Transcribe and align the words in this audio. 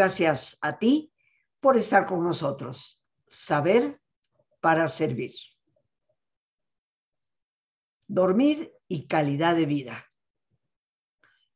Gracias 0.00 0.56
a 0.62 0.78
ti 0.78 1.12
por 1.60 1.76
estar 1.76 2.06
con 2.06 2.24
nosotros. 2.24 3.04
Saber 3.26 4.00
para 4.62 4.88
servir. 4.88 5.34
Dormir 8.08 8.72
y 8.88 9.06
calidad 9.06 9.56
de 9.56 9.66
vida. 9.66 10.06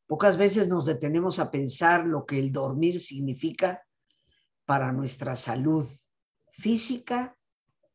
Pocas 0.07 0.37
veces 0.37 0.69
nos 0.69 0.85
detenemos 0.85 1.39
a 1.39 1.51
pensar 1.51 2.05
lo 2.05 2.27
que 2.27 2.39
el 2.39 2.53
dormir 2.53 3.01
significa 3.01 3.83
para 4.67 4.93
nuestra 4.93 5.37
salud 5.37 5.89
física 6.53 7.39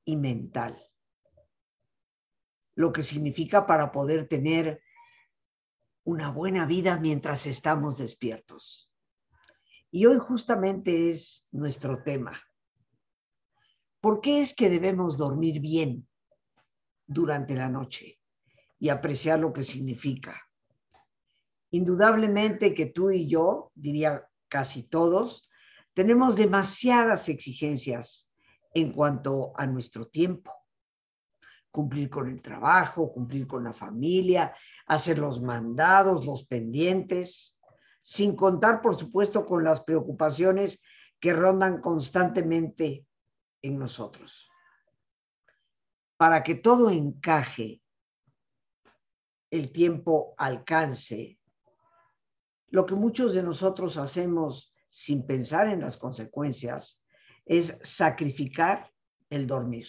y 0.04 0.16
mental. 0.16 0.84
Lo 2.74 2.92
que 2.92 3.04
significa 3.04 3.68
para 3.68 3.92
poder 3.92 4.28
tener 4.28 4.82
una 6.06 6.32
buena 6.32 6.66
vida 6.66 6.98
mientras 6.98 7.46
estamos 7.46 8.00
despiertos. 8.00 8.89
Y 9.92 10.06
hoy 10.06 10.20
justamente 10.20 11.10
es 11.10 11.48
nuestro 11.52 12.04
tema. 12.04 12.40
¿Por 14.00 14.22
qué 14.22 14.42
es 14.42 14.54
que 14.54 14.70
debemos 14.70 15.18
dormir 15.18 15.60
bien 15.60 16.08
durante 17.08 17.56
la 17.56 17.70
noche 17.70 18.20
y 18.78 18.90
apreciar 18.90 19.40
lo 19.40 19.52
que 19.52 19.64
significa? 19.64 20.40
Indudablemente 21.72 22.74
que 22.74 22.86
tú 22.86 23.10
y 23.10 23.28
yo, 23.28 23.72
diría 23.76 24.28
casi 24.48 24.84
todos, 24.84 25.50
tenemos 25.94 26.36
demasiadas 26.36 27.28
exigencias 27.28 28.32
en 28.74 28.92
cuanto 28.92 29.54
a 29.56 29.66
nuestro 29.66 30.08
tiempo. 30.08 30.54
Cumplir 31.72 32.10
con 32.10 32.30
el 32.30 32.42
trabajo, 32.42 33.12
cumplir 33.12 33.48
con 33.48 33.64
la 33.64 33.74
familia, 33.74 34.56
hacer 34.86 35.18
los 35.20 35.42
mandados, 35.42 36.26
los 36.26 36.46
pendientes, 36.46 37.59
sin 38.02 38.36
contar, 38.36 38.82
por 38.82 38.96
supuesto, 38.96 39.46
con 39.46 39.64
las 39.64 39.82
preocupaciones 39.82 40.82
que 41.20 41.34
rondan 41.34 41.82
constantemente 41.82 43.06
en 43.62 43.78
nosotros. 43.78 44.50
Para 46.18 46.44
que 46.44 46.56
todo 46.56 46.90
encaje, 46.90 47.82
el 49.52 49.72
tiempo 49.72 50.34
alcance 50.38 51.40
lo 52.72 52.86
que 52.86 52.96
muchos 52.96 53.34
de 53.34 53.44
nosotros 53.44 53.98
hacemos 53.98 54.76
sin 54.90 55.26
pensar 55.26 55.68
en 55.68 55.82
las 55.82 55.98
consecuencias 55.98 57.02
es 57.46 57.80
sacrificar 57.82 58.92
el 59.30 59.48
dormir. 59.48 59.88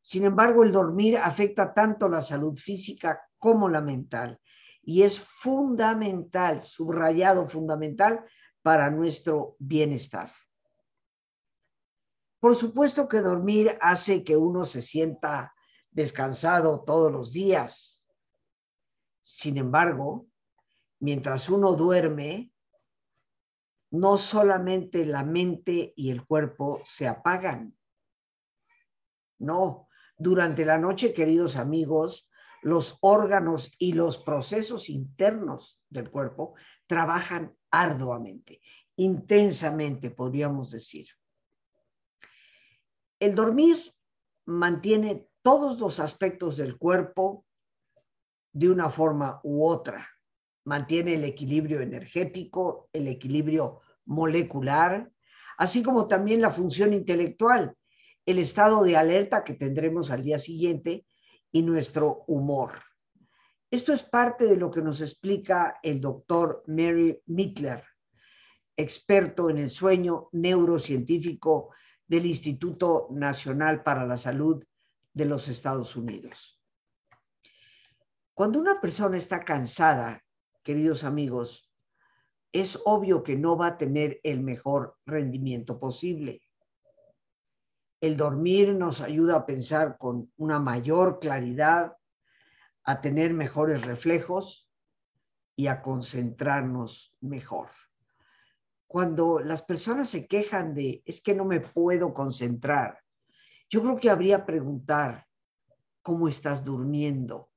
Sin 0.00 0.24
embargo, 0.24 0.62
el 0.62 0.72
dormir 0.72 1.16
afecta 1.16 1.72
tanto 1.72 2.08
la 2.08 2.20
salud 2.20 2.56
física 2.56 3.22
como 3.38 3.68
la 3.68 3.80
mental 3.80 4.38
y 4.86 5.02
es 5.02 5.18
fundamental, 5.18 6.62
subrayado 6.62 7.48
fundamental 7.48 8.24
para 8.62 8.90
nuestro 8.90 9.56
bienestar. 9.58 10.32
Por 12.40 12.56
supuesto 12.56 13.08
que 13.08 13.20
dormir 13.20 13.78
hace 13.80 14.22
que 14.22 14.36
uno 14.36 14.66
se 14.66 14.82
sienta 14.82 15.54
descansado 15.90 16.84
todos 16.84 17.10
los 17.10 17.32
días. 17.32 18.06
Sin 19.22 19.56
embargo, 19.56 20.26
mientras 20.98 21.48
uno 21.48 21.72
duerme, 21.72 22.52
no 23.90 24.18
solamente 24.18 25.06
la 25.06 25.22
mente 25.22 25.94
y 25.96 26.10
el 26.10 26.26
cuerpo 26.26 26.82
se 26.84 27.06
apagan. 27.06 27.78
No, 29.38 29.88
durante 30.18 30.64
la 30.64 30.78
noche, 30.78 31.12
queridos 31.12 31.56
amigos, 31.56 32.28
los 32.64 32.98
órganos 33.00 33.72
y 33.78 33.92
los 33.92 34.18
procesos 34.18 34.90
internos 34.90 35.80
del 35.88 36.10
cuerpo 36.10 36.54
trabajan 36.86 37.56
arduamente, 37.70 38.60
intensamente, 38.96 40.10
podríamos 40.10 40.70
decir. 40.70 41.06
El 43.20 43.34
dormir 43.34 43.94
mantiene 44.46 45.28
todos 45.42 45.78
los 45.78 46.00
aspectos 46.00 46.56
del 46.56 46.76
cuerpo 46.76 47.44
de 48.52 48.70
una 48.70 48.90
forma 48.90 49.40
u 49.42 49.66
otra 49.66 50.08
mantiene 50.64 51.14
el 51.14 51.24
equilibrio 51.24 51.80
energético, 51.80 52.88
el 52.92 53.08
equilibrio 53.08 53.80
molecular, 54.06 55.10
así 55.58 55.82
como 55.82 56.06
también 56.06 56.40
la 56.40 56.50
función 56.50 56.92
intelectual, 56.92 57.76
el 58.26 58.38
estado 58.38 58.82
de 58.82 58.96
alerta 58.96 59.44
que 59.44 59.54
tendremos 59.54 60.10
al 60.10 60.22
día 60.22 60.38
siguiente 60.38 61.06
y 61.54 61.62
nuestro 61.62 62.24
humor. 62.26 62.72
Esto 63.70 63.92
es 63.92 64.02
parte 64.02 64.44
de 64.44 64.56
lo 64.56 64.72
que 64.72 64.82
nos 64.82 65.00
explica 65.00 65.78
el 65.84 66.00
doctor 66.00 66.64
Mary 66.66 67.22
Mittler, 67.26 67.84
experto 68.76 69.48
en 69.48 69.58
el 69.58 69.70
sueño 69.70 70.28
neurocientífico 70.32 71.72
del 72.08 72.26
Instituto 72.26 73.06
Nacional 73.12 73.84
para 73.84 74.04
la 74.04 74.16
Salud 74.16 74.64
de 75.12 75.24
los 75.26 75.46
Estados 75.46 75.94
Unidos. 75.94 76.60
Cuando 78.34 78.58
una 78.58 78.80
persona 78.80 79.16
está 79.16 79.44
cansada 79.44 80.24
queridos 80.64 81.04
amigos, 81.04 81.72
es 82.50 82.80
obvio 82.84 83.22
que 83.22 83.36
no 83.36 83.56
va 83.56 83.68
a 83.68 83.78
tener 83.78 84.18
el 84.24 84.40
mejor 84.40 84.96
rendimiento 85.06 85.78
posible. 85.78 86.42
El 88.04 88.18
dormir 88.18 88.74
nos 88.74 89.00
ayuda 89.00 89.34
a 89.34 89.46
pensar 89.46 89.96
con 89.96 90.30
una 90.36 90.58
mayor 90.58 91.20
claridad, 91.20 91.96
a 92.82 93.00
tener 93.00 93.32
mejores 93.32 93.80
reflejos 93.80 94.70
y 95.56 95.68
a 95.68 95.80
concentrarnos 95.80 97.16
mejor. 97.22 97.70
Cuando 98.86 99.40
las 99.40 99.62
personas 99.62 100.10
se 100.10 100.26
quejan 100.26 100.74
de, 100.74 101.02
es 101.06 101.22
que 101.22 101.34
no 101.34 101.46
me 101.46 101.60
puedo 101.60 102.12
concentrar, 102.12 103.00
yo 103.70 103.80
creo 103.80 103.96
que 103.96 104.10
habría 104.10 104.44
preguntar, 104.44 105.26
¿cómo 106.02 106.28
estás 106.28 106.62
durmiendo? 106.62 107.48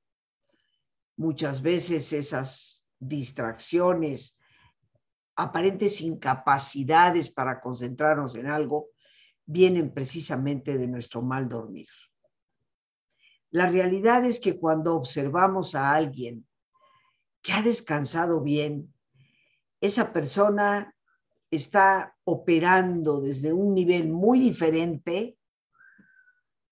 Muchas 1.18 1.60
veces 1.60 2.10
esas 2.14 2.88
distracciones, 2.98 4.38
aparentes 5.36 6.00
incapacidades 6.00 7.28
para 7.28 7.60
concentrarnos 7.60 8.34
en 8.34 8.46
algo, 8.46 8.88
vienen 9.48 9.94
precisamente 9.94 10.76
de 10.76 10.86
nuestro 10.86 11.22
mal 11.22 11.48
dormir. 11.48 11.88
La 13.50 13.66
realidad 13.66 14.26
es 14.26 14.40
que 14.40 14.58
cuando 14.58 14.94
observamos 14.94 15.74
a 15.74 15.94
alguien 15.94 16.46
que 17.40 17.52
ha 17.52 17.62
descansado 17.62 18.42
bien, 18.42 18.92
esa 19.80 20.12
persona 20.12 20.94
está 21.50 22.14
operando 22.24 23.22
desde 23.22 23.50
un 23.54 23.74
nivel 23.74 24.08
muy 24.08 24.38
diferente 24.38 25.38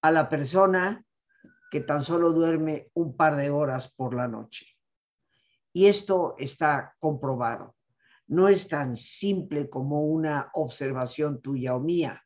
a 0.03 0.11
la 0.11 0.29
persona 0.29 1.03
que 1.71 1.81
tan 1.81 2.03
solo 2.03 2.33
duerme 2.33 2.91
un 2.93 3.17
par 3.17 3.37
de 3.37 3.49
horas 3.49 3.89
por 3.89 4.15
la 4.15 4.29
noche. 4.29 4.67
Y 5.73 5.87
esto 5.87 6.35
está 6.37 6.95
comprobado. 6.99 7.75
No 8.27 8.49
es 8.49 8.69
tan 8.69 8.97
simple 8.97 9.71
como 9.71 10.03
una 10.05 10.51
observación 10.53 11.41
tuya 11.41 11.75
o 11.75 11.81
mía. 11.81 12.23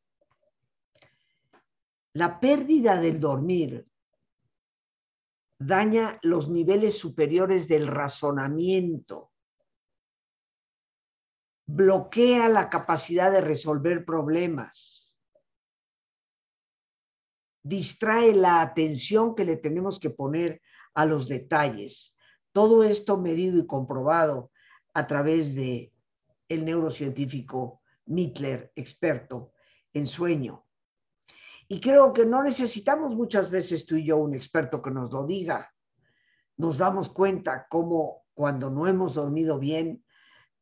La 2.21 2.39
pérdida 2.39 3.01
del 3.01 3.19
dormir 3.19 3.89
daña 5.59 6.19
los 6.21 6.51
niveles 6.51 6.99
superiores 6.99 7.67
del 7.67 7.87
razonamiento, 7.87 9.33
bloquea 11.67 12.51
la 12.51 12.69
capacidad 12.69 13.33
de 13.33 13.41
resolver 13.41 14.05
problemas, 14.05 15.17
distrae 17.63 18.35
la 18.35 18.61
atención 18.61 19.35
que 19.35 19.47
le 19.47 19.57
tenemos 19.57 19.99
que 19.99 20.11
poner 20.11 20.61
a 20.93 21.07
los 21.07 21.27
detalles, 21.27 22.15
todo 22.53 22.85
esto 22.85 23.17
medido 23.17 23.59
y 23.59 23.67
comprobado 23.67 24.51
a 24.93 25.07
través 25.07 25.55
de 25.55 25.91
el 26.51 26.67
neurocientífico 26.67 27.81
Mittler, 28.05 28.73
experto 28.77 29.55
en 29.95 30.07
sueño. 30.07 30.67
Y 31.73 31.81
creo 31.81 32.13
que 32.13 32.27
no 32.27 32.43
necesitamos 32.43 33.15
muchas 33.15 33.49
veces 33.49 33.87
tú 33.87 33.95
y 33.95 34.05
yo 34.05 34.17
un 34.17 34.35
experto 34.35 34.83
que 34.83 34.91
nos 34.91 35.13
lo 35.13 35.25
diga. 35.25 35.73
Nos 36.57 36.79
damos 36.79 37.11
cuenta 37.11 37.69
cómo 37.71 38.25
cuando 38.35 38.71
no 38.71 38.89
hemos 38.89 39.15
dormido 39.15 39.57
bien, 39.61 40.05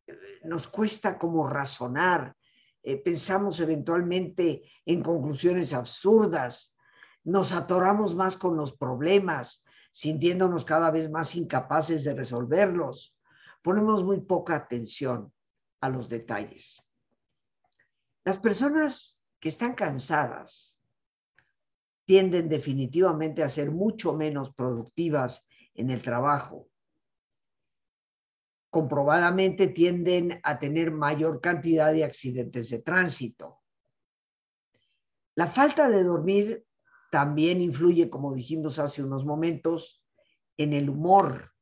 eh, 0.07 0.15
nos 0.45 0.69
cuesta 0.69 1.17
como 1.17 1.49
razonar, 1.49 2.37
eh, 2.83 2.99
pensamos 2.99 3.59
eventualmente 3.61 4.71
en 4.85 5.01
conclusiones 5.03 5.73
absurdas, 5.73 6.77
nos 7.25 7.53
atoramos 7.53 8.15
más 8.15 8.37
con 8.37 8.59
los 8.59 8.77
problemas, 8.77 9.65
sintiéndonos 9.91 10.67
cada 10.67 10.91
vez 10.91 11.11
más 11.11 11.35
incapaces 11.37 12.05
de 12.05 12.13
resolverlos. 12.13 13.17
Ponemos 13.63 14.05
muy 14.05 14.21
poca 14.21 14.57
atención 14.57 15.33
a 15.81 15.89
los 15.89 16.11
detalles. 16.11 16.85
Las 18.25 18.37
personas 18.37 19.25
que 19.41 19.49
están 19.49 19.73
cansadas 19.73 20.78
tienden 22.09 22.49
definitivamente 22.49 23.43
a 23.43 23.51
ser 23.51 23.71
mucho 23.71 24.15
menos 24.15 24.55
productivas 24.55 25.47
en 25.75 25.91
el 25.91 26.01
trabajo. 26.01 26.71
comprobadamente 28.71 29.69
tienden 29.69 30.41
a 30.43 30.59
tener 30.59 30.91
mayor 30.91 31.41
cantidad 31.41 31.93
de 31.93 32.05
accidentes 32.05 32.71
de 32.71 32.79
tránsito. 32.81 33.61
La 35.35 35.47
falta 35.47 35.89
de 35.89 36.03
dormir 36.03 36.67
también 37.11 37.61
influye, 37.61 38.09
como 38.11 38.35
dijimos 38.35 38.79
hace 38.79 39.03
unos 39.03 39.25
momentos, 39.25 40.03
en 40.59 40.73
el 40.75 40.89
humor, 40.91 41.53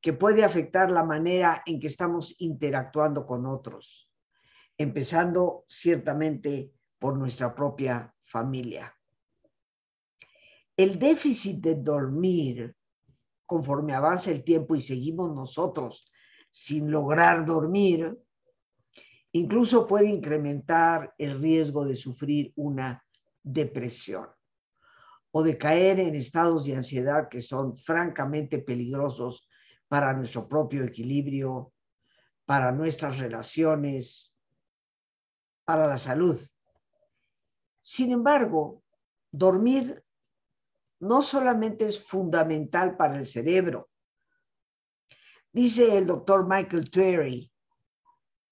que 0.00 0.12
puede 0.12 0.44
afectar 0.44 0.90
la 0.90 1.04
manera 1.04 1.62
en 1.66 1.78
que 1.78 1.88
estamos 1.88 2.34
interactuando 2.40 3.26
con 3.26 3.46
otros, 3.46 4.08
empezando 4.76 5.64
ciertamente 5.68 6.72
por 6.98 7.16
nuestra 7.16 7.54
propia 7.54 8.14
familia. 8.24 8.97
El 10.78 10.96
déficit 10.96 11.60
de 11.60 11.74
dormir, 11.74 12.72
conforme 13.44 13.94
avanza 13.94 14.30
el 14.30 14.44
tiempo 14.44 14.76
y 14.76 14.80
seguimos 14.80 15.34
nosotros 15.34 16.08
sin 16.52 16.88
lograr 16.88 17.44
dormir, 17.44 18.16
incluso 19.32 19.88
puede 19.88 20.08
incrementar 20.08 21.12
el 21.18 21.40
riesgo 21.40 21.84
de 21.84 21.96
sufrir 21.96 22.52
una 22.54 23.04
depresión 23.42 24.28
o 25.32 25.42
de 25.42 25.58
caer 25.58 25.98
en 25.98 26.14
estados 26.14 26.64
de 26.64 26.76
ansiedad 26.76 27.28
que 27.28 27.42
son 27.42 27.76
francamente 27.76 28.60
peligrosos 28.60 29.48
para 29.88 30.12
nuestro 30.12 30.46
propio 30.46 30.84
equilibrio, 30.84 31.72
para 32.44 32.70
nuestras 32.70 33.18
relaciones, 33.18 34.32
para 35.64 35.88
la 35.88 35.98
salud. 35.98 36.40
Sin 37.80 38.12
embargo, 38.12 38.84
dormir 39.32 40.04
no 41.00 41.22
solamente 41.22 41.86
es 41.86 42.02
fundamental 42.02 42.96
para 42.96 43.18
el 43.18 43.26
cerebro. 43.26 43.88
Dice 45.52 45.96
el 45.96 46.06
doctor 46.06 46.46
Michael 46.48 46.90
Terry, 46.90 47.52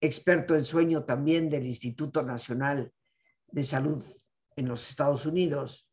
experto 0.00 0.54
en 0.54 0.64
sueño 0.64 1.04
también 1.04 1.48
del 1.50 1.66
Instituto 1.66 2.22
Nacional 2.22 2.92
de 3.48 3.62
Salud 3.62 4.04
en 4.56 4.68
los 4.68 4.88
Estados 4.88 5.26
Unidos, 5.26 5.88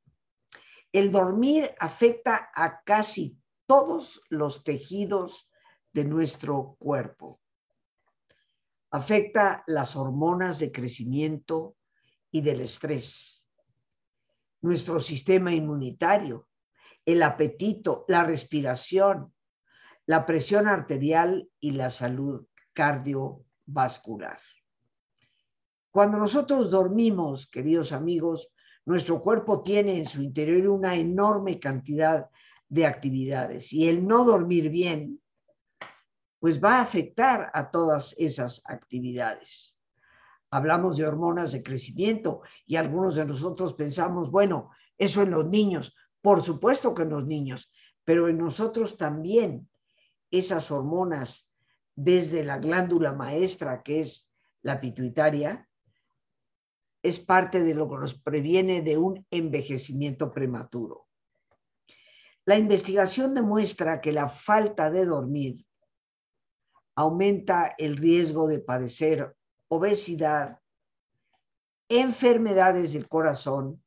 el 0.91 1.11
dormir 1.11 1.73
afecta 1.79 2.51
a 2.53 2.83
casi 2.83 3.37
todos 3.65 4.21
los 4.29 4.63
tejidos 4.63 5.49
de 5.91 6.05
nuestro 6.05 6.75
cuerpo. 6.79 7.41
Afecta 8.91 9.63
las 9.65 9.95
hormonas 9.95 10.59
de 10.59 10.71
crecimiento 10.71 11.75
y 12.29 12.41
del 12.41 12.61
estrés, 12.61 13.42
nuestro 14.63 14.99
sistema 14.99 15.53
inmunitario, 15.53 16.47
el 17.05 17.21
apetito, 17.21 18.05
la 18.07 18.23
respiración, 18.23 19.33
la 20.05 20.25
presión 20.25 20.67
arterial 20.67 21.49
y 21.59 21.71
la 21.71 21.89
salud 21.89 22.47
cardiovascular. 22.71 24.39
Cuando 25.91 26.17
nosotros 26.17 26.71
dormimos, 26.71 27.45
queridos 27.47 27.91
amigos, 27.91 28.51
nuestro 28.85 29.19
cuerpo 29.19 29.61
tiene 29.61 29.97
en 29.97 30.05
su 30.05 30.21
interior 30.21 30.67
una 30.69 30.95
enorme 30.95 31.59
cantidad 31.59 32.29
de 32.67 32.85
actividades 32.85 33.71
y 33.71 33.87
el 33.87 34.07
no 34.07 34.23
dormir 34.23 34.69
bien, 34.69 35.21
pues 36.39 36.63
va 36.63 36.77
a 36.77 36.81
afectar 36.81 37.51
a 37.53 37.69
todas 37.69 38.15
esas 38.17 38.61
actividades. 38.65 39.72
Hablamos 40.53 40.97
de 40.97 41.07
hormonas 41.07 41.51
de 41.51 41.63
crecimiento 41.63 42.41
y 42.67 42.75
algunos 42.75 43.15
de 43.15 43.25
nosotros 43.25 43.73
pensamos, 43.73 44.29
bueno, 44.29 44.69
eso 44.99 45.23
en 45.23 45.31
los 45.31 45.47
niños, 45.47 45.95
por 46.21 46.43
supuesto 46.43 46.93
que 46.93 47.01
en 47.01 47.09
los 47.09 47.25
niños, 47.25 47.71
pero 48.03 48.27
en 48.27 48.37
nosotros 48.37 48.95
también 48.95 49.67
esas 50.29 50.69
hormonas 50.69 51.49
desde 51.95 52.43
la 52.43 52.59
glándula 52.59 53.13
maestra 53.13 53.81
que 53.81 54.01
es 54.01 54.31
la 54.61 54.79
pituitaria, 54.79 55.67
es 57.01 57.17
parte 57.17 57.63
de 57.63 57.73
lo 57.73 57.89
que 57.89 57.97
nos 57.97 58.13
previene 58.13 58.83
de 58.83 58.95
un 58.95 59.25
envejecimiento 59.31 60.31
prematuro. 60.31 61.07
La 62.45 62.59
investigación 62.59 63.33
demuestra 63.33 64.01
que 64.01 64.11
la 64.11 64.29
falta 64.29 64.91
de 64.91 65.05
dormir 65.05 65.65
aumenta 66.93 67.73
el 67.75 67.97
riesgo 67.97 68.47
de 68.47 68.59
padecer 68.59 69.35
obesidad, 69.73 70.59
enfermedades 71.89 72.93
del 72.93 73.07
corazón 73.07 73.83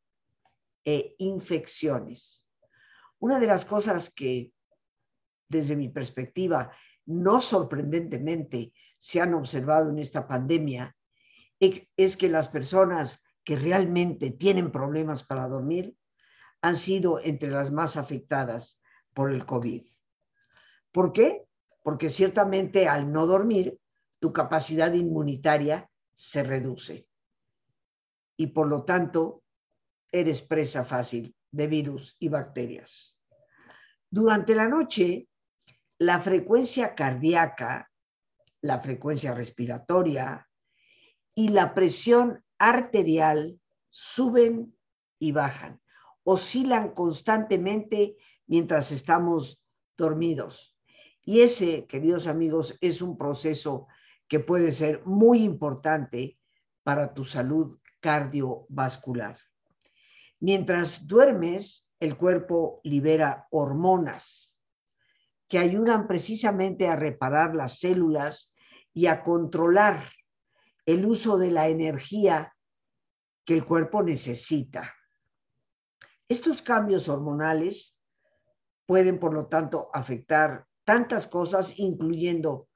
e 0.85 1.15
infecciones. 1.19 2.47
Una 3.19 3.39
de 3.39 3.47
las 3.47 3.65
cosas 3.65 4.11
que, 4.11 4.53
desde 5.49 5.77
mi 5.77 5.89
perspectiva, 5.89 6.71
no 7.07 7.41
sorprendentemente 7.41 8.73
se 8.99 9.21
han 9.21 9.35
observado 9.35 9.91
en 9.91 9.99
esta 9.99 10.27
pandemia 10.27 10.97
es 11.59 12.17
que 12.17 12.29
las 12.29 12.49
personas 12.49 13.23
que 13.45 13.57
realmente 13.57 14.33
tienen 14.33 14.73
problemas 14.73 15.23
para 15.23 15.49
dormir 15.49 15.97
han 16.63 16.75
sido 16.75 17.21
entre 17.21 17.51
las 17.51 17.71
más 17.71 17.97
afectadas 17.97 18.83
por 19.15 19.33
el 19.33 19.47
COVID. 19.47 19.87
¿Por 20.91 21.13
qué? 21.13 21.47
Porque 21.83 22.09
ciertamente 22.09 22.89
al 22.89 23.13
no 23.13 23.27
dormir, 23.27 23.79
tu 24.19 24.33
capacidad 24.33 24.93
inmunitaria 24.93 25.89
se 26.15 26.43
reduce 26.43 27.07
y 28.37 28.49
por 28.49 28.69
lo 28.69 28.85
tanto 28.85 29.43
eres 30.11 30.43
presa 30.43 30.85
fácil 30.85 31.35
de 31.51 31.67
virus 31.67 32.17
y 32.19 32.29
bacterias. 32.29 33.17
Durante 34.11 34.55
la 34.55 34.69
noche, 34.69 35.29
la 35.99 36.21
frecuencia 36.21 36.95
cardíaca, 36.95 37.91
la 38.61 38.81
frecuencia 38.81 39.35
respiratoria, 39.35 40.47
y 41.35 41.49
la 41.49 41.75
presión 41.75 42.43
arterial 42.59 43.61
suben 43.91 44.75
y 45.19 45.33
bajan, 45.33 45.81
oscilan 46.25 46.95
constantemente 46.95 48.17
mientras 48.47 48.91
estamos 48.91 49.63
dormidos. 49.97 50.77
Y 51.23 51.41
ese, 51.41 51.87
queridos 51.87 52.27
amigos, 52.27 52.77
es 52.81 53.03
un 53.03 53.19
proceso 53.19 53.87
que 54.29 54.41
puede 54.41 54.73
ser 54.73 55.05
muy 55.05 55.43
importante 55.43 56.39
para 56.83 57.15
tu 57.15 57.25
salud 57.25 57.79
cardiovascular. 58.01 59.39
Mientras 60.41 61.07
duermes, 61.07 61.93
el 61.99 62.17
cuerpo 62.17 62.81
libera 62.85 63.47
hormonas 63.51 64.61
que 65.49 65.59
ayudan 65.59 66.07
precisamente 66.07 66.89
a 66.89 66.97
reparar 66.97 67.55
las 67.55 67.79
células 67.79 68.53
y 68.93 69.07
a 69.07 69.23
controlar 69.23 70.11
el 70.85 71.07
uso 71.07 71.39
de 71.39 71.51
la 71.51 71.69
energía 71.69 72.55
que 73.45 73.55
el 73.55 73.65
cuerpo 73.65 74.03
necesita. 74.03 74.95
Estos 76.29 76.63
cambios 76.63 77.09
hormonales 77.09 77.97
pueden, 78.87 79.19
por 79.19 79.33
lo 79.33 79.47
tanto, 79.47 79.89
afectar 79.93 80.67
tantas 80.85 81.27
cosas, 81.27 81.79
incluyendo 81.79 82.69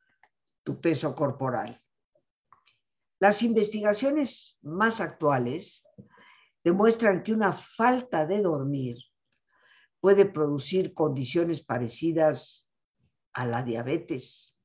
tu 0.62 0.80
peso 0.80 1.14
corporal. 1.14 1.82
Las 3.18 3.42
investigaciones 3.42 4.58
más 4.62 5.00
actuales 5.00 5.84
demuestran 6.64 7.22
que 7.22 7.32
una 7.32 7.52
falta 7.52 8.26
de 8.26 8.40
dormir 8.40 8.96
puede 10.00 10.24
producir 10.24 10.94
condiciones 10.94 11.62
parecidas 11.62 12.66
a 13.32 13.46
la 13.46 13.62
diabetes 13.62 14.56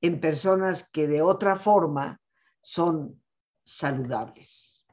en 0.00 0.20
personas 0.20 0.90
que 0.90 1.06
de 1.06 1.22
otra 1.22 1.56
forma 1.56 2.20
son 2.60 3.22
saludables. 3.64 4.84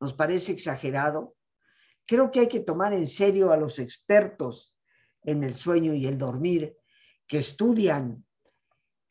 ¿Nos 0.00 0.14
parece 0.14 0.52
exagerado? 0.52 1.36
Creo 2.06 2.30
que 2.30 2.40
hay 2.40 2.48
que 2.48 2.60
tomar 2.60 2.94
en 2.94 3.06
serio 3.06 3.52
a 3.52 3.58
los 3.58 3.78
expertos 3.78 4.74
en 5.22 5.44
el 5.44 5.52
sueño 5.52 5.92
y 5.94 6.06
el 6.06 6.16
dormir 6.16 6.76
que 7.26 7.38
estudian 7.38 8.24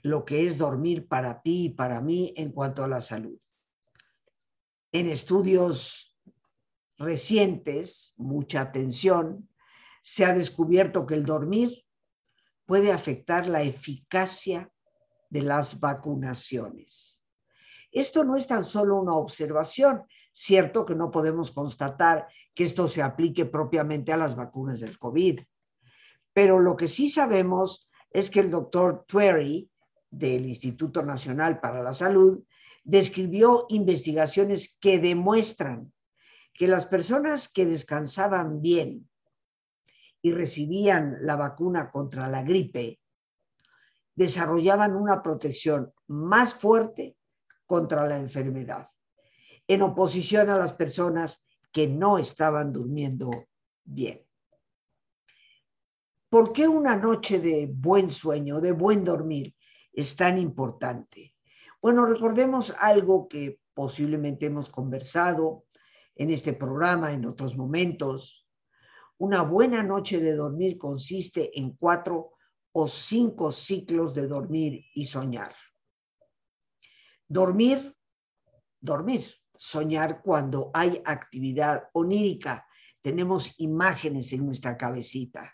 lo 0.01 0.25
que 0.25 0.45
es 0.45 0.57
dormir 0.57 1.07
para 1.07 1.41
ti 1.41 1.65
y 1.65 1.69
para 1.69 2.01
mí 2.01 2.33
en 2.37 2.51
cuanto 2.51 2.83
a 2.83 2.87
la 2.87 3.01
salud. 3.01 3.39
En 4.91 5.07
estudios 5.07 6.17
recientes, 6.97 8.13
mucha 8.17 8.61
atención, 8.61 9.49
se 10.01 10.25
ha 10.25 10.33
descubierto 10.33 11.05
que 11.05 11.15
el 11.15 11.25
dormir 11.25 11.85
puede 12.65 12.91
afectar 12.91 13.47
la 13.47 13.63
eficacia 13.63 14.71
de 15.29 15.41
las 15.41 15.79
vacunaciones. 15.79 17.21
Esto 17.91 18.23
no 18.23 18.35
es 18.35 18.47
tan 18.47 18.63
solo 18.63 18.99
una 18.99 19.15
observación, 19.15 20.03
cierto 20.31 20.85
que 20.85 20.95
no 20.95 21.09
podemos 21.11 21.51
constatar 21.51 22.27
que 22.53 22.63
esto 22.63 22.87
se 22.87 23.01
aplique 23.01 23.45
propiamente 23.45 24.13
a 24.13 24.17
las 24.17 24.35
vacunas 24.35 24.79
del 24.79 24.97
COVID, 24.97 25.41
pero 26.33 26.59
lo 26.59 26.75
que 26.75 26.87
sí 26.87 27.09
sabemos 27.09 27.89
es 28.11 28.29
que 28.29 28.39
el 28.39 28.51
doctor 28.51 29.05
Twerry 29.07 29.69
del 30.09 30.45
Instituto 30.45 31.03
Nacional 31.03 31.59
para 31.59 31.83
la 31.83 31.93
Salud 31.93 32.43
describió 32.83 33.65
investigaciones 33.69 34.77
que 34.79 34.99
demuestran 34.99 35.91
que 36.53 36.67
las 36.67 36.85
personas 36.85 37.47
que 37.47 37.65
descansaban 37.65 38.61
bien 38.61 39.09
y 40.21 40.31
recibían 40.31 41.17
la 41.21 41.35
vacuna 41.35 41.91
contra 41.91 42.27
la 42.27 42.43
gripe 42.43 42.99
desarrollaban 44.15 44.95
una 44.95 45.23
protección 45.23 45.93
más 46.07 46.53
fuerte 46.53 47.15
contra 47.65 48.05
la 48.05 48.17
enfermedad, 48.17 48.89
en 49.67 49.81
oposición 49.81 50.49
a 50.49 50.57
las 50.57 50.73
personas 50.73 51.47
que 51.71 51.87
no 51.87 52.17
estaban 52.17 52.73
durmiendo 52.73 53.29
bien. 53.85 54.25
¿Por 56.29 56.51
qué 56.51 56.67
una 56.67 56.95
noche 56.95 57.39
de 57.39 57.69
buen 57.71 58.09
sueño, 58.09 58.59
de 58.59 58.71
buen 58.71 59.03
dormir, 59.03 59.55
es 59.93 60.15
tan 60.15 60.37
importante? 60.37 61.35
Bueno, 61.81 62.05
recordemos 62.05 62.75
algo 62.79 63.27
que 63.27 63.59
posiblemente 63.73 64.47
hemos 64.47 64.69
conversado 64.69 65.65
en 66.15 66.31
este 66.31 66.53
programa, 66.53 67.13
en 67.13 67.25
otros 67.25 67.55
momentos. 67.55 68.45
Una 69.17 69.41
buena 69.41 69.81
noche 69.81 70.19
de 70.19 70.35
dormir 70.35 70.77
consiste 70.77 71.57
en 71.57 71.71
cuatro 71.77 72.31
o 72.73 72.87
cinco 72.87 73.51
ciclos 73.51 74.13
de 74.13 74.27
dormir 74.27 74.85
y 74.93 75.05
soñar. 75.05 75.55
Dormir, 77.27 77.95
dormir, 78.81 79.23
soñar 79.55 80.21
cuando 80.21 80.71
hay 80.73 81.01
actividad 81.05 81.89
onírica. 81.93 82.67
Tenemos 83.01 83.59
imágenes 83.59 84.33
en 84.33 84.45
nuestra 84.45 84.75
cabecita. 84.77 85.53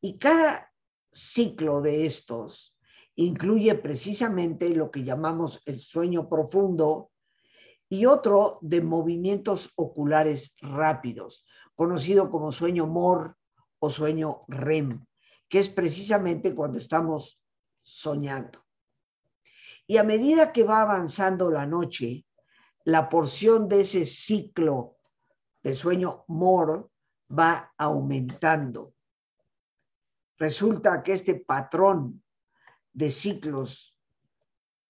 Y 0.00 0.18
cada 0.18 0.72
ciclo 1.12 1.80
de 1.80 2.06
estos 2.06 2.73
incluye 3.16 3.74
precisamente 3.76 4.68
lo 4.70 4.90
que 4.90 5.04
llamamos 5.04 5.62
el 5.66 5.80
sueño 5.80 6.28
profundo 6.28 7.10
y 7.88 8.06
otro 8.06 8.58
de 8.60 8.80
movimientos 8.80 9.72
oculares 9.76 10.54
rápidos, 10.60 11.44
conocido 11.74 12.30
como 12.30 12.50
sueño 12.50 12.86
MOR 12.86 13.36
o 13.78 13.90
sueño 13.90 14.42
REM, 14.48 15.04
que 15.48 15.58
es 15.58 15.68
precisamente 15.68 16.54
cuando 16.54 16.78
estamos 16.78 17.40
soñando. 17.82 18.64
Y 19.86 19.98
a 19.98 20.02
medida 20.02 20.52
que 20.52 20.64
va 20.64 20.80
avanzando 20.80 21.50
la 21.50 21.66
noche, 21.66 22.24
la 22.84 23.08
porción 23.08 23.68
de 23.68 23.80
ese 23.80 24.06
ciclo 24.06 24.96
de 25.62 25.74
sueño 25.74 26.24
MOR 26.28 26.90
va 27.30 27.72
aumentando 27.76 28.94
resulta 30.38 31.02
que 31.02 31.12
este 31.12 31.34
patrón 31.36 32.22
de 32.94 33.10
ciclos 33.10 33.98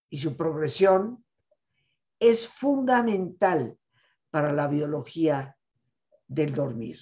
y 0.09 0.19
su 0.21 0.37
progresión 0.37 1.25
es 2.21 2.47
fundamental 2.47 3.77
para 4.31 4.53
la 4.53 4.69
biología 4.69 5.57
del 6.29 6.55
dormir. 6.55 6.99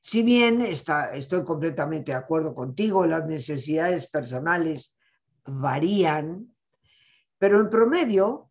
Si 0.00 0.22
bien 0.22 0.60
está, 0.62 1.12
estoy 1.12 1.42
completamente 1.42 2.12
de 2.12 2.18
acuerdo 2.18 2.54
contigo, 2.54 3.04
las 3.04 3.26
necesidades 3.26 4.08
personales 4.08 4.96
varían, 5.44 6.54
pero 7.36 7.60
en 7.60 7.68
promedio, 7.68 8.50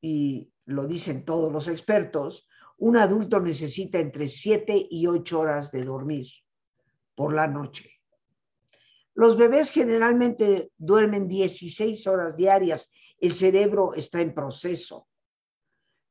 y 0.00 0.52
lo 0.66 0.86
dicen 0.86 1.24
todos 1.24 1.50
los 1.52 1.68
expertos, 1.68 2.48
un 2.78 2.96
adulto 2.96 3.40
necesita 3.40 3.98
entre 3.98 4.26
7 4.26 4.88
y 4.90 5.06
8 5.06 5.40
horas 5.40 5.72
de 5.72 5.84
dormir 5.84 6.26
por 7.14 7.32
la 7.32 7.46
noche. 7.46 7.93
Los 9.14 9.36
bebés 9.36 9.70
generalmente 9.70 10.72
duermen 10.76 11.28
16 11.28 12.06
horas 12.08 12.36
diarias. 12.36 12.90
El 13.18 13.32
cerebro 13.32 13.94
está 13.94 14.20
en 14.20 14.34
proceso. 14.34 15.06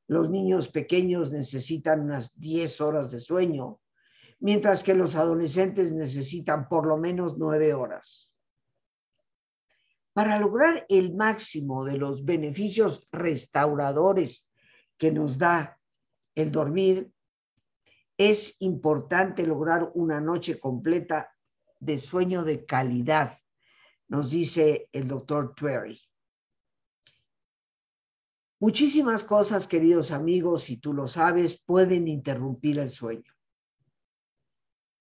Los 0.07 0.29
niños 0.29 0.69
pequeños 0.69 1.31
necesitan 1.31 2.01
unas 2.01 2.37
10 2.39 2.81
horas 2.81 3.11
de 3.11 3.19
sueño, 3.19 3.81
mientras 4.39 4.83
que 4.83 4.93
los 4.93 5.15
adolescentes 5.15 5.91
necesitan 5.91 6.67
por 6.69 6.87
lo 6.87 6.97
menos 6.97 7.37
9 7.37 7.73
horas. 7.73 8.33
Para 10.13 10.39
lograr 10.39 10.85
el 10.89 11.13
máximo 11.13 11.83
de 11.83 11.97
los 11.97 12.23
beneficios 12.23 13.07
restauradores 13.11 14.47
que 14.97 15.11
nos 15.11 15.37
da 15.37 15.79
el 16.35 16.51
dormir, 16.51 17.11
es 18.17 18.61
importante 18.61 19.45
lograr 19.45 19.91
una 19.95 20.21
noche 20.21 20.59
completa 20.59 21.32
de 21.83 21.97
sueño 21.97 22.43
de 22.43 22.65
calidad, 22.65 23.39
nos 24.07 24.29
dice 24.31 24.89
el 24.91 25.07
doctor 25.07 25.53
Twerry. 25.53 25.99
Muchísimas 28.59 29.23
cosas, 29.25 29.67
queridos 29.67 30.11
amigos, 30.11 30.63
si 30.63 30.77
tú 30.77 30.93
lo 30.93 31.07
sabes, 31.07 31.61
pueden 31.61 32.07
interrumpir 32.07 32.79
el 32.79 32.89
sueño. 32.89 33.33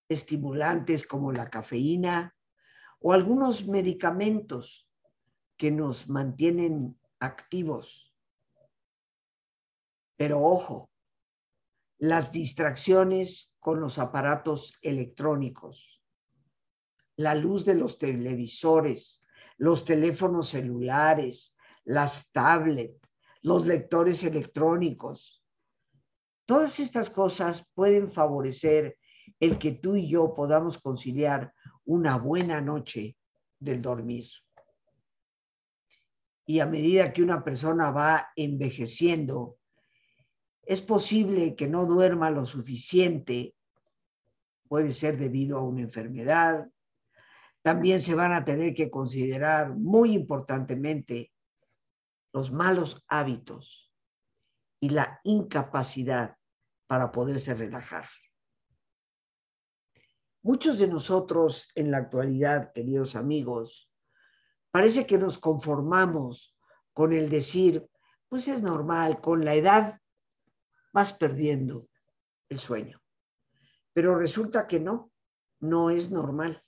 Estimulantes 0.09 1.07
como 1.07 1.31
la 1.31 1.49
cafeína 1.49 2.35
o 2.99 3.13
algunos 3.13 3.65
medicamentos 3.65 4.89
que 5.55 5.71
nos 5.71 6.09
mantienen 6.09 6.99
activos. 7.19 8.13
Pero 10.17 10.43
ojo, 10.43 10.89
las 11.97 12.33
distracciones 12.33 13.55
con 13.59 13.79
los 13.79 13.97
aparatos 13.97 14.77
electrónicos, 14.81 16.02
la 17.15 17.35
luz 17.35 17.65
de 17.65 17.75
los 17.75 17.97
televisores, 17.97 19.21
los 19.57 19.85
teléfonos 19.85 20.49
celulares, 20.49 21.55
las 21.85 22.31
tablets, 22.31 22.99
los 23.41 23.65
lectores 23.65 24.23
electrónicos. 24.23 25.43
Todas 26.45 26.79
estas 26.79 27.09
cosas 27.09 27.69
pueden 27.73 28.11
favorecer 28.11 28.97
el 29.39 29.57
que 29.57 29.73
tú 29.73 29.95
y 29.95 30.07
yo 30.07 30.33
podamos 30.33 30.77
conciliar 30.77 31.53
una 31.85 32.17
buena 32.17 32.61
noche 32.61 33.17
del 33.59 33.81
dormir. 33.81 34.25
Y 36.45 36.59
a 36.59 36.65
medida 36.65 37.13
que 37.13 37.23
una 37.23 37.43
persona 37.43 37.91
va 37.91 38.29
envejeciendo, 38.35 39.57
es 40.65 40.81
posible 40.81 41.55
que 41.55 41.67
no 41.67 41.85
duerma 41.85 42.29
lo 42.29 42.45
suficiente, 42.45 43.55
puede 44.67 44.91
ser 44.91 45.17
debido 45.17 45.57
a 45.57 45.63
una 45.63 45.81
enfermedad. 45.81 46.69
También 47.63 48.01
se 48.01 48.13
van 48.13 48.33
a 48.33 48.43
tener 48.43 48.73
que 48.73 48.91
considerar 48.91 49.73
muy 49.73 50.13
importantemente 50.13 51.31
los 52.33 52.51
malos 52.51 53.03
hábitos 53.07 53.91
y 54.81 54.89
la 54.89 55.21
incapacidad 55.23 56.35
para 56.87 57.09
poderse 57.09 57.53
relajar. 57.53 58.09
Muchos 60.41 60.77
de 60.77 60.87
nosotros 60.87 61.69
en 61.73 61.89
la 61.89 61.99
actualidad, 61.99 62.73
queridos 62.73 63.15
amigos, 63.15 63.89
parece 64.69 65.07
que 65.07 65.17
nos 65.17 65.37
conformamos 65.37 66.57
con 66.91 67.13
el 67.13 67.29
decir, 67.29 67.87
pues 68.27 68.49
es 68.49 68.61
normal, 68.61 69.21
con 69.21 69.45
la 69.45 69.55
edad 69.55 70.01
vas 70.91 71.13
perdiendo 71.13 71.87
el 72.49 72.59
sueño. 72.59 73.01
Pero 73.93 74.17
resulta 74.17 74.67
que 74.67 74.81
no, 74.81 75.13
no 75.61 75.89
es 75.89 76.11
normal. 76.11 76.61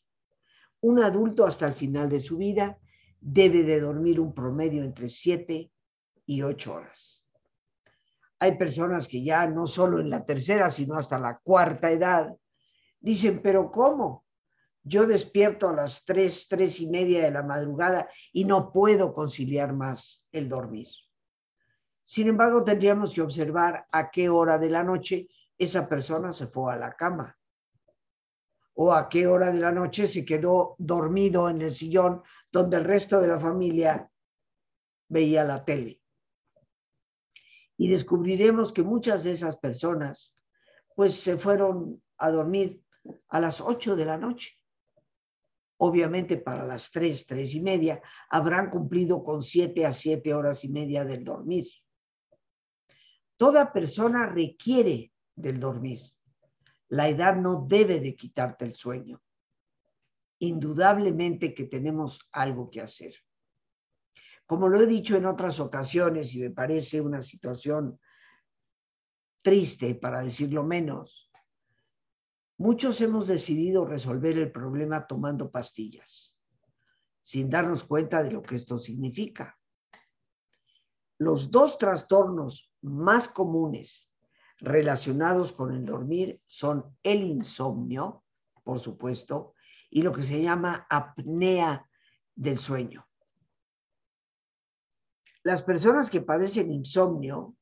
Un 0.86 1.00
adulto 1.00 1.48
hasta 1.48 1.65
el 1.65 1.74
final 1.74 2.10
de 2.10 2.20
su 2.20 2.38
vida 2.38 2.77
debe 3.20 3.63
de 3.63 3.80
dormir 3.80 4.20
un 4.20 4.36
promedio 4.36 4.84
entre 4.84 5.08
7 5.08 5.72
y 6.27 6.42
8 6.44 6.74
horas. 6.75 7.25
Hay 8.38 8.56
personas 8.56 9.08
que 9.08 9.24
ya 9.24 9.48
no 9.48 9.65
solo 9.65 10.00
en 10.00 10.12
la 10.12 10.24
tercera, 10.24 10.70
sino 10.70 10.94
hasta 10.96 11.18
la 11.18 11.39
cuarta 11.39 11.89
edad, 11.89 12.36
dicen, 13.00 13.42
pero 13.42 13.72
¿cómo? 13.72 14.25
Yo 14.84 15.08
despierto 15.08 15.70
a 15.70 15.74
las 15.74 16.06
3, 16.06 16.50
3 16.50 16.80
y 16.82 16.88
media 16.92 17.24
de 17.24 17.32
la 17.32 17.42
madrugada 17.42 18.08
y 18.32 18.46
no 18.46 18.72
puedo 18.72 19.12
conciliar 19.12 19.74
más 19.74 20.30
el 20.32 20.48
dormir. 20.48 20.88
Sin 22.04 22.27
embargo, 22.27 22.63
tendríamos 22.63 23.12
que 23.12 23.24
observar 23.24 23.88
a 23.92 24.12
qué 24.12 24.30
hora 24.30 24.60
de 24.60 24.70
la 24.70 24.84
noche 24.84 25.30
esa 25.58 25.89
persona 25.89 26.32
se 26.32 26.46
fue 26.46 26.72
a 26.72 26.77
la 26.77 26.94
cama 26.94 27.36
o 28.75 28.94
a 28.94 29.08
qué 29.10 29.25
hora 29.27 29.51
de 29.51 29.60
la 29.60 29.72
noche 29.72 30.05
se 30.05 30.25
quedó 30.25 30.75
dormido 30.77 31.50
en 31.50 31.62
el 31.62 31.74
sillón 31.74 32.22
donde 32.51 32.77
el 32.77 32.84
resto 32.84 33.20
de 33.22 33.27
la 33.27 33.39
familia 33.39 34.10
veía 35.08 35.44
la 35.44 35.63
tele. 35.63 36.01
Y 37.77 37.88
descubriremos 37.88 38.72
que 38.72 38.84
muchas 38.84 39.24
de 39.24 39.32
esas 39.32 39.58
personas 39.58 40.36
pues 40.96 41.13
se 41.13 41.38
fueron 41.38 42.01
a 42.17 42.29
dormir 42.32 42.82
a 43.29 43.39
las 43.39 43.62
8 43.62 43.96
de 43.96 44.05
la 44.05 44.17
noche. 44.17 44.58
Obviamente 45.77 46.38
para 46.38 46.65
las 46.65 46.91
3, 46.91 47.27
3 47.27 47.55
y 47.55 47.62
media 47.62 48.01
habrán 48.29 48.70
cumplido 48.70 49.24
con 49.24 49.44
7 49.44 49.86
a 49.86 49.94
7 49.94 50.34
horas 50.34 50.63
y 50.63 50.70
media 50.70 51.03
del 51.03 51.24
dormir. 51.24 51.65
Toda 53.38 53.74
persona 53.74 54.27
requiere 54.27 55.12
del 55.36 55.60
dormir. 55.60 56.00
La 56.89 57.10
edad 57.10 57.36
no 57.36 57.65
debe 57.68 58.00
de 58.00 58.15
quitarte 58.15 58.65
el 58.65 58.74
sueño. 58.74 59.22
Indudablemente 60.39 61.54
que 61.54 61.65
tenemos 61.65 62.20
algo 62.32 62.70
que 62.70 62.82
hacer. 62.82 63.15
Como 64.46 64.70
lo 64.70 64.82
he 64.82 64.86
dicho 64.86 65.15
en 65.15 65.25
otras 65.25 65.60
ocasiones 65.60 66.34
y 66.36 66.42
me 66.42 66.51
parece 66.51 67.01
una 67.01 67.22
situación 67.22 68.00
triste, 69.42 69.96
para 69.96 70.22
decirlo 70.22 70.63
menos, 70.63 71.32
muchos 72.58 73.01
hemos 73.01 73.27
decidido 73.27 73.86
resolver 73.86 74.38
el 74.38 74.51
problema 74.51 75.08
tomando 75.08 75.50
pastillas. 75.50 76.34
sin 77.22 77.50
darnos 77.50 77.84
cuenta 77.84 78.22
de 78.22 78.30
lo 78.30 78.44
que 78.44 78.54
esto 78.54 78.77
significa. 78.77 79.58
Los 81.18 81.50
dos 81.50 81.80
trastornos 81.80 82.72
más 82.82 83.27
comunes 83.27 84.12
relacionados 84.59 85.51
con 85.51 85.74
el 85.74 85.85
dormir 85.85 86.41
son 86.45 86.97
el 87.03 87.24
insomnio, 87.24 88.24
por 88.63 88.79
supuesto, 88.79 89.53
y 89.89 90.01
lo 90.01 90.12
que 90.12 90.24
se 90.24 90.41
llama 90.41 90.88
apnea 90.89 91.88
del 92.35 92.57
sueño. 92.57 93.07
Las 95.43 95.62
personas 95.62 96.09
que 96.09 96.21
padecen 96.21 96.71
insomnio 96.71 97.55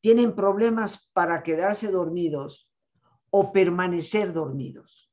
tienen 0.00 0.34
problemas 0.34 1.08
para 1.12 1.42
quedarse 1.42 1.90
dormidos 1.90 2.70
o 3.30 3.52
permanecer 3.52 4.32
dormidos. 4.32 5.10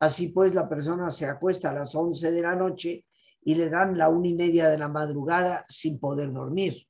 Así 0.00 0.28
pues, 0.28 0.54
la 0.54 0.68
persona 0.68 1.10
se 1.10 1.26
acuesta 1.26 1.70
a 1.70 1.74
las 1.74 1.94
11 1.94 2.30
de 2.30 2.42
la 2.42 2.54
noche 2.54 3.06
y 3.42 3.54
le 3.54 3.68
dan 3.68 3.98
la 3.98 4.08
una 4.08 4.28
y 4.28 4.34
media 4.34 4.68
de 4.68 4.78
la 4.78 4.88
madrugada 4.88 5.64
sin 5.68 5.98
poder 5.98 6.32
dormir, 6.32 6.87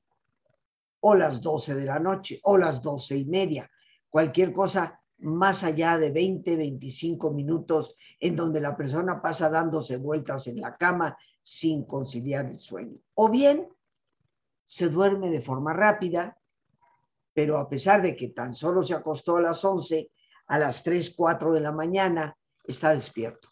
o 1.00 1.14
las 1.14 1.40
12 1.40 1.74
de 1.74 1.84
la 1.84 1.98
noche, 1.98 2.40
o 2.44 2.56
las 2.56 2.82
doce 2.82 3.16
y 3.16 3.24
media, 3.24 3.70
cualquier 4.08 4.52
cosa 4.52 5.00
más 5.18 5.64
allá 5.64 5.98
de 5.98 6.10
20, 6.10 6.56
25 6.56 7.30
minutos 7.30 7.94
en 8.20 8.36
donde 8.36 8.60
la 8.60 8.76
persona 8.76 9.20
pasa 9.20 9.50
dándose 9.50 9.96
vueltas 9.96 10.46
en 10.46 10.60
la 10.60 10.76
cama 10.76 11.16
sin 11.42 11.84
conciliar 11.84 12.46
el 12.46 12.58
sueño. 12.58 12.98
O 13.14 13.28
bien 13.28 13.68
se 14.64 14.88
duerme 14.88 15.30
de 15.30 15.40
forma 15.40 15.72
rápida, 15.72 16.38
pero 17.32 17.58
a 17.58 17.68
pesar 17.68 18.02
de 18.02 18.14
que 18.14 18.28
tan 18.28 18.54
solo 18.54 18.82
se 18.82 18.94
acostó 18.94 19.36
a 19.36 19.40
las 19.40 19.64
11, 19.64 20.10
a 20.46 20.58
las 20.58 20.82
3, 20.82 21.14
4 21.16 21.52
de 21.52 21.60
la 21.60 21.72
mañana 21.72 22.36
está 22.64 22.92
despierto. 22.92 23.48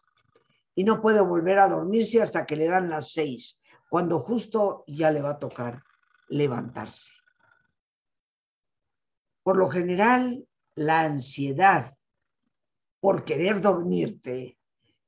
Y 0.75 0.85
no 0.85 1.01
puede 1.01 1.21
volver 1.21 1.59
a 1.59 1.69
dormirse 1.69 2.21
hasta 2.21 2.45
que 2.45 2.57
le 2.57 2.67
dan 2.67 2.91
las 2.91 3.13
6, 3.13 3.63
cuando 3.89 4.19
justo 4.19 4.85
ya 4.87 5.11
le 5.11 5.23
va 5.23 5.31
a 5.31 5.39
tocar 5.39 5.83
levantarse. 6.29 7.16
Por 9.47 9.59
lo 9.59 9.71
general, 9.71 10.45
la 10.75 11.03
ansiedad 11.03 11.97
por 12.99 13.25
querer 13.25 13.61
dormirte 13.61 14.59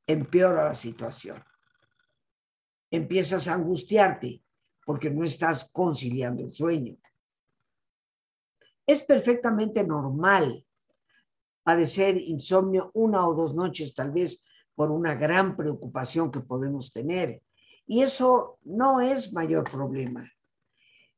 empeora 0.06 0.66
la 0.66 0.76
situación. 0.76 1.42
Empiezas 2.88 3.48
a 3.48 3.54
angustiarte 3.54 4.40
porque 4.86 5.10
no 5.10 5.24
estás 5.24 5.68
conciliando 5.72 6.44
el 6.44 6.54
sueño. 6.54 6.96
Es 8.86 9.02
perfectamente 9.02 9.82
normal 9.82 10.64
padecer 11.64 12.16
insomnio 12.16 12.92
una 12.94 13.26
o 13.26 13.34
dos 13.34 13.56
noches, 13.56 13.92
tal 13.92 14.12
vez 14.12 14.40
por 14.76 14.92
una 14.92 15.16
gran 15.16 15.56
preocupación 15.56 16.30
que 16.30 16.38
podemos 16.38 16.92
tener. 16.92 17.42
Y 17.86 18.02
eso 18.02 18.60
no 18.62 19.00
es 19.00 19.32
mayor 19.32 19.64
problema. 19.68 20.30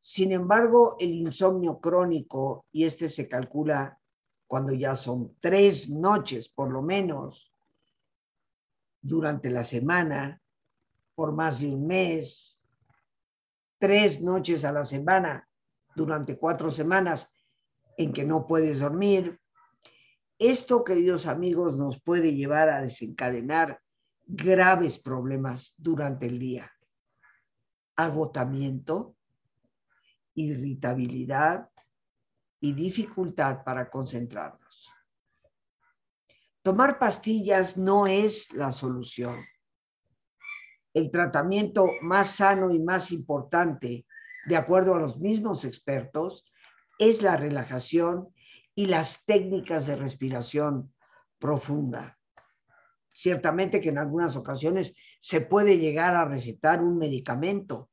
Sin 0.00 0.32
embargo, 0.32 0.96
el 0.98 1.14
insomnio 1.14 1.78
crónico, 1.78 2.64
y 2.72 2.84
este 2.84 3.10
se 3.10 3.28
calcula 3.28 4.00
cuando 4.46 4.72
ya 4.72 4.94
son 4.94 5.36
tres 5.40 5.90
noches 5.90 6.48
por 6.48 6.72
lo 6.72 6.82
menos 6.82 7.52
durante 9.02 9.50
la 9.50 9.62
semana, 9.62 10.42
por 11.14 11.32
más 11.32 11.60
de 11.60 11.68
un 11.68 11.86
mes, 11.86 12.64
tres 13.78 14.22
noches 14.22 14.64
a 14.64 14.72
la 14.72 14.84
semana 14.84 15.46
durante 15.94 16.38
cuatro 16.38 16.70
semanas 16.70 17.30
en 17.96 18.12
que 18.12 18.24
no 18.24 18.46
puedes 18.46 18.80
dormir. 18.80 19.38
Esto, 20.38 20.82
queridos 20.82 21.26
amigos, 21.26 21.76
nos 21.76 22.00
puede 22.00 22.34
llevar 22.34 22.70
a 22.70 22.80
desencadenar 22.80 23.80
graves 24.26 24.98
problemas 24.98 25.74
durante 25.76 26.26
el 26.26 26.38
día. 26.38 26.72
Agotamiento, 27.96 29.16
irritabilidad, 30.34 31.70
y 32.60 32.72
dificultad 32.74 33.64
para 33.64 33.90
concentrarnos. 33.90 34.88
Tomar 36.62 36.98
pastillas 36.98 37.78
no 37.78 38.06
es 38.06 38.52
la 38.52 38.70
solución. 38.70 39.42
El 40.92 41.10
tratamiento 41.10 41.86
más 42.02 42.36
sano 42.36 42.70
y 42.70 42.78
más 42.78 43.12
importante, 43.12 44.06
de 44.46 44.56
acuerdo 44.56 44.94
a 44.94 45.00
los 45.00 45.18
mismos 45.18 45.64
expertos, 45.64 46.52
es 46.98 47.22
la 47.22 47.36
relajación 47.36 48.28
y 48.74 48.86
las 48.86 49.24
técnicas 49.24 49.86
de 49.86 49.96
respiración 49.96 50.92
profunda. 51.38 52.18
Ciertamente 53.12 53.80
que 53.80 53.88
en 53.88 53.98
algunas 53.98 54.36
ocasiones 54.36 54.94
se 55.18 55.40
puede 55.40 55.78
llegar 55.78 56.14
a 56.14 56.26
recetar 56.26 56.82
un 56.82 56.98
medicamento, 56.98 57.90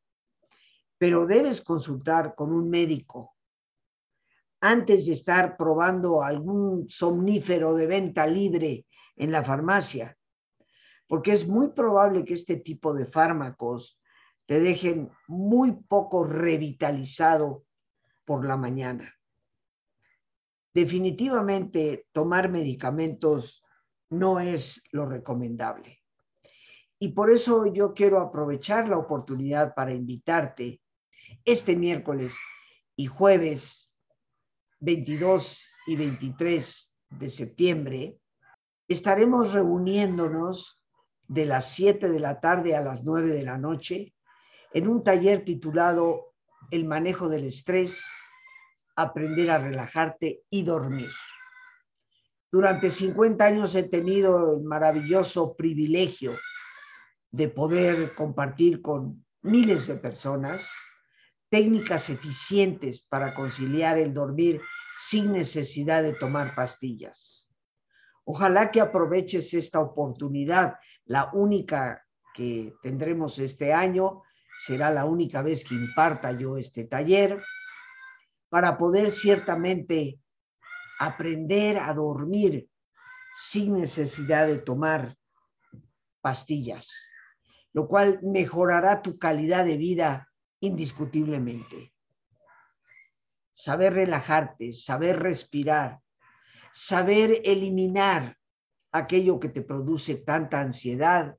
pero 0.97 1.25
debes 1.25 1.62
consultar 1.62 2.36
con 2.36 2.51
un 2.51 2.69
médico 2.69 3.36
antes 4.62 5.05
de 5.05 5.13
estar 5.13 5.55
probando 5.55 6.23
algún 6.23 6.89
somnífero 6.89 7.75
de 7.75 7.86
venta 7.86 8.25
libre 8.25 8.88
en 9.15 9.31
la 9.31 9.43
farmacia, 9.43 10.17
porque 11.07 11.31
es 11.31 11.47
muy 11.47 11.69
probable 11.69 12.25
que 12.25 12.33
este 12.33 12.57
tipo 12.57 12.93
de 12.93 13.05
fármacos 13.05 14.01
te 14.45 14.60
dejen 14.60 15.12
muy 15.27 15.73
poco 15.73 16.23
revitalizado 16.23 17.65
por 18.25 18.45
la 18.45 18.57
mañana. 18.57 19.13
Definitivamente 20.73 22.07
tomar 22.12 22.49
medicamentos 22.49 23.63
no 24.10 24.39
es 24.39 24.81
lo 24.91 25.05
recomendable. 25.05 25.99
Y 26.99 27.10
por 27.10 27.29
eso 27.29 27.65
yo 27.67 27.93
quiero 27.93 28.19
aprovechar 28.19 28.88
la 28.88 28.97
oportunidad 28.97 29.75
para 29.75 29.93
invitarte 29.93 30.81
este 31.45 31.76
miércoles 31.76 32.36
y 32.95 33.08
jueves 33.08 33.91
22 34.80 35.69
y 35.88 35.95
23 35.95 36.97
de 37.10 37.30
septiembre, 37.30 38.17
estaremos 38.88 39.54
reuniéndonos 39.54 40.82
de 41.28 41.45
las 41.45 41.71
7 41.71 42.10
de 42.10 42.19
la 42.19 42.39
tarde 42.39 42.76
a 42.76 42.82
las 42.82 43.04
9 43.04 43.30
de 43.30 43.43
la 43.43 43.58
noche 43.58 44.13
en 44.73 44.88
un 44.88 45.04
taller 45.04 45.43
titulado 45.43 46.34
El 46.71 46.86
manejo 46.86 47.30
del 47.30 47.45
estrés, 47.45 48.06
aprender 48.95 49.52
a 49.52 49.58
relajarte 49.58 50.41
y 50.50 50.63
dormir. 50.63 51.10
Durante 52.52 52.89
50 52.89 53.43
años 53.43 53.76
he 53.76 53.84
tenido 53.84 54.56
el 54.56 54.63
maravilloso 54.63 55.56
privilegio 55.56 56.38
de 57.32 57.50
poder 57.50 58.15
compartir 58.15 58.82
con 58.82 59.26
miles 59.41 59.88
de 59.88 59.95
personas 59.95 60.71
técnicas 61.49 62.10
eficientes 62.10 63.01
para 63.01 63.33
conciliar 63.33 63.97
el 63.97 64.13
dormir 64.13 64.62
sin 64.97 65.31
necesidad 65.31 66.03
de 66.03 66.13
tomar 66.13 66.55
pastillas. 66.55 67.49
Ojalá 68.25 68.71
que 68.71 68.81
aproveches 68.81 69.53
esta 69.53 69.79
oportunidad, 69.79 70.75
la 71.05 71.29
única 71.33 72.05
que 72.33 72.73
tendremos 72.83 73.39
este 73.39 73.73
año, 73.73 74.23
será 74.65 74.91
la 74.91 75.05
única 75.05 75.41
vez 75.41 75.63
que 75.63 75.75
imparta 75.75 76.31
yo 76.31 76.57
este 76.57 76.83
taller, 76.83 77.41
para 78.49 78.77
poder 78.77 79.12
ciertamente 79.12 80.19
aprender 80.99 81.77
a 81.77 81.93
dormir 81.93 82.69
sin 83.36 83.79
necesidad 83.79 84.47
de 84.47 84.57
tomar 84.57 85.15
pastillas, 86.21 87.12
lo 87.71 87.88
cual 87.88 88.19
mejorará 88.23 89.01
tu 89.01 89.17
calidad 89.17 89.63
de 89.63 89.77
vida 89.77 90.27
indiscutiblemente. 90.67 91.93
Saber 93.51 93.93
relajarte, 93.93 94.71
saber 94.71 95.19
respirar, 95.19 95.99
saber 96.71 97.41
eliminar 97.43 98.38
aquello 98.91 99.39
que 99.39 99.49
te 99.49 99.62
produce 99.62 100.15
tanta 100.15 100.62
ansiedad 100.62 101.36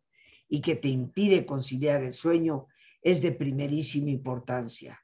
y 0.49 0.61
que 0.61 0.77
te 0.77 0.89
impide 0.89 1.47
conciliar 1.47 2.03
el 2.03 2.13
sueño 2.13 2.67
es 3.03 3.23
de 3.23 3.33
primerísima 3.33 4.11
importancia. 4.11 5.01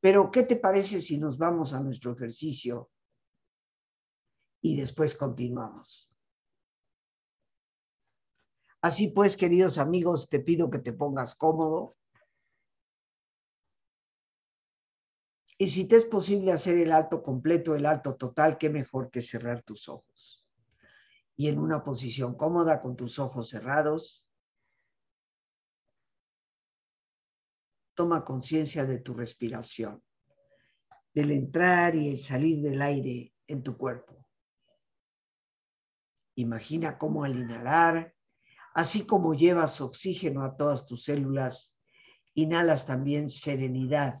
Pero, 0.00 0.30
¿qué 0.30 0.44
te 0.44 0.56
parece 0.56 1.00
si 1.00 1.18
nos 1.18 1.36
vamos 1.36 1.72
a 1.72 1.80
nuestro 1.80 2.12
ejercicio 2.12 2.90
y 4.62 4.76
después 4.76 5.14
continuamos? 5.14 6.14
Así 8.82 9.08
pues, 9.08 9.36
queridos 9.36 9.76
amigos, 9.76 10.30
te 10.30 10.40
pido 10.40 10.70
que 10.70 10.78
te 10.78 10.94
pongas 10.94 11.34
cómodo, 11.34 11.96
Y 15.60 15.68
si 15.68 15.84
te 15.84 15.96
es 15.96 16.06
posible 16.06 16.52
hacer 16.52 16.78
el 16.78 16.90
alto 16.90 17.22
completo, 17.22 17.74
el 17.74 17.84
alto 17.84 18.16
total, 18.16 18.56
qué 18.56 18.70
mejor 18.70 19.10
que 19.10 19.20
cerrar 19.20 19.62
tus 19.62 19.90
ojos. 19.90 20.48
Y 21.36 21.48
en 21.48 21.58
una 21.58 21.84
posición 21.84 22.34
cómoda 22.34 22.80
con 22.80 22.96
tus 22.96 23.18
ojos 23.18 23.50
cerrados, 23.50 24.26
toma 27.92 28.24
conciencia 28.24 28.86
de 28.86 29.00
tu 29.00 29.12
respiración, 29.12 30.02
del 31.12 31.30
entrar 31.30 31.94
y 31.94 32.08
el 32.08 32.18
salir 32.18 32.62
del 32.62 32.80
aire 32.80 33.34
en 33.46 33.62
tu 33.62 33.76
cuerpo. 33.76 34.26
Imagina 36.36 36.96
cómo 36.96 37.22
al 37.22 37.36
inhalar 37.36 38.14
Así 38.72 39.04
como 39.04 39.34
llevas 39.34 39.82
oxígeno 39.82 40.42
a 40.42 40.56
todas 40.56 40.86
tus 40.86 41.02
células, 41.02 41.76
inhalas 42.34 42.86
también 42.86 43.28
serenidad 43.28 44.20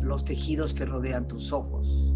Los 0.00 0.24
tejidos 0.24 0.74
que 0.74 0.86
rodean 0.86 1.26
tus 1.28 1.52
ojos. 1.52 2.14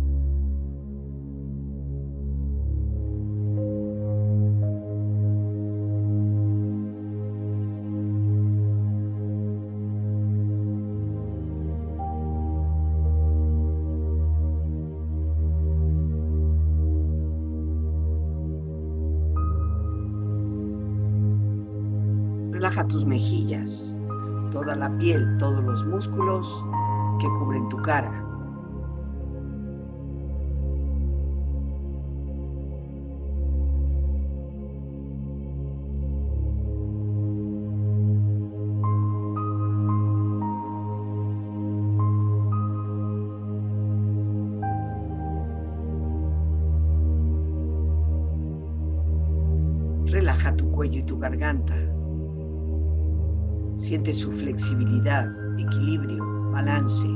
Tu 27.69 27.77
cara. 27.83 28.23
Relaja 50.07 50.57
tu 50.57 50.71
cuello 50.71 51.01
y 51.01 51.03
tu 51.03 51.19
garganta. 51.19 51.75
Siente 53.77 54.15
su 54.15 54.33
flexibilidad, 54.33 55.29
equilibrio, 55.59 56.25
balance. 56.53 57.16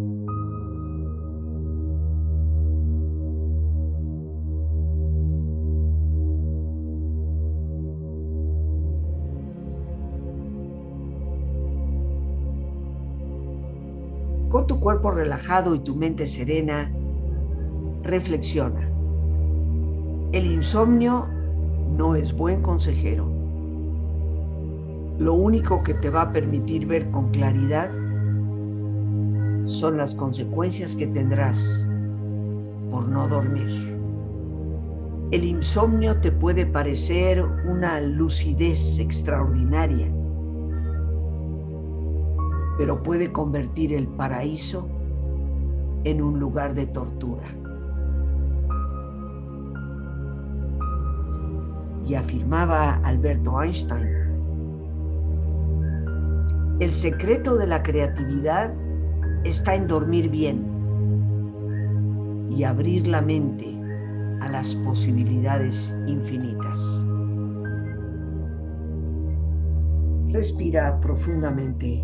Cuerpo 14.81 15.11
relajado 15.11 15.75
y 15.75 15.79
tu 15.79 15.95
mente 15.95 16.25
serena, 16.25 16.91
reflexiona. 18.03 18.89
El 20.31 20.51
insomnio 20.51 21.27
no 21.95 22.15
es 22.15 22.35
buen 22.35 22.63
consejero. 22.63 23.27
Lo 25.19 25.35
único 25.35 25.83
que 25.83 25.93
te 25.93 26.09
va 26.09 26.23
a 26.23 26.33
permitir 26.33 26.87
ver 26.87 27.09
con 27.11 27.29
claridad 27.29 27.91
son 29.65 29.97
las 29.97 30.15
consecuencias 30.15 30.95
que 30.95 31.05
tendrás 31.05 31.87
por 32.89 33.07
no 33.07 33.27
dormir. 33.27 33.95
El 35.29 35.43
insomnio 35.43 36.19
te 36.21 36.31
puede 36.31 36.65
parecer 36.65 37.45
una 37.69 38.01
lucidez 38.01 38.97
extraordinaria 38.97 40.11
pero 42.81 43.03
puede 43.03 43.31
convertir 43.31 43.93
el 43.93 44.07
paraíso 44.07 44.89
en 46.03 46.19
un 46.19 46.39
lugar 46.39 46.73
de 46.73 46.87
tortura. 46.87 47.45
Y 52.07 52.15
afirmaba 52.15 52.95
Alberto 53.03 53.61
Einstein, 53.61 54.09
el 56.79 56.89
secreto 56.89 57.55
de 57.55 57.67
la 57.67 57.83
creatividad 57.83 58.73
está 59.43 59.75
en 59.75 59.85
dormir 59.85 60.31
bien 60.31 60.65
y 62.49 62.63
abrir 62.63 63.05
la 63.05 63.21
mente 63.21 63.77
a 64.41 64.49
las 64.49 64.73
posibilidades 64.73 65.93
infinitas. 66.07 67.05
Respira 70.31 70.99
profundamente 70.99 72.03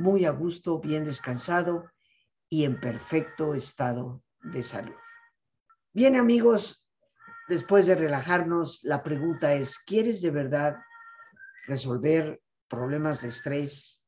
muy 0.00 0.24
a 0.24 0.30
gusto, 0.30 0.80
bien 0.80 1.04
descansado 1.04 1.90
y 2.48 2.64
en 2.64 2.80
perfecto 2.80 3.54
estado 3.54 4.22
de 4.42 4.62
salud. 4.62 4.96
Bien 5.92 6.16
amigos, 6.16 6.86
después 7.48 7.86
de 7.86 7.94
relajarnos, 7.94 8.82
la 8.82 9.02
pregunta 9.02 9.54
es, 9.54 9.78
¿quieres 9.78 10.22
de 10.22 10.30
verdad 10.30 10.76
resolver 11.66 12.40
problemas 12.68 13.22
de 13.22 13.28
estrés? 13.28 14.02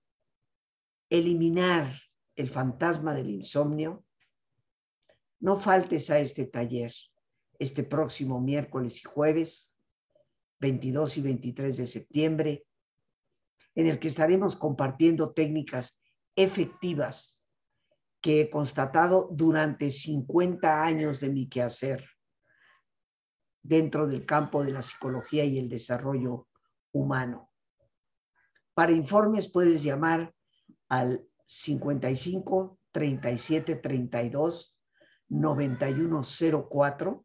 ¿Eliminar 1.11 2.01
el 2.37 2.49
fantasma 2.49 3.15
del 3.15 3.31
insomnio? 3.31 4.05
No 5.41 5.57
faltes 5.57 6.09
a 6.11 6.19
este 6.19 6.47
taller 6.47 6.93
este 7.59 7.85
próximo 7.85 8.41
miércoles 8.41 8.99
y 8.99 9.03
jueves, 9.03 9.77
22 10.59 11.19
y 11.19 11.23
23 11.23 11.77
de 11.77 11.87
septiembre, 11.87 12.67
en 13.75 13.87
el 13.87 13.99
que 13.99 14.09
estaremos 14.09 14.57
compartiendo 14.57 15.33
técnicas 15.33 15.99
efectivas 16.37 17.45
que 18.21 18.43
he 18.43 18.51
constatado 18.51 19.29
durante 19.33 19.91
50 19.91 20.85
años 20.85 21.21
de 21.21 21.31
mi 21.31 21.49
quehacer 21.49 22.05
dentro 23.63 24.07
del 24.07 24.25
campo 24.27 24.63
de 24.65 24.73
la 24.73 24.83
psicología 24.83 25.45
y 25.45 25.59
el 25.59 25.69
desarrollo 25.69 26.49
humano. 26.93 27.51
Para 28.75 28.93
informes 28.93 29.51
puedes 29.51 29.83
llamar 29.83 30.35
al 30.89 31.27
55 31.47 32.79
37 32.93 33.77
32 33.77 34.79
9104 35.29 37.25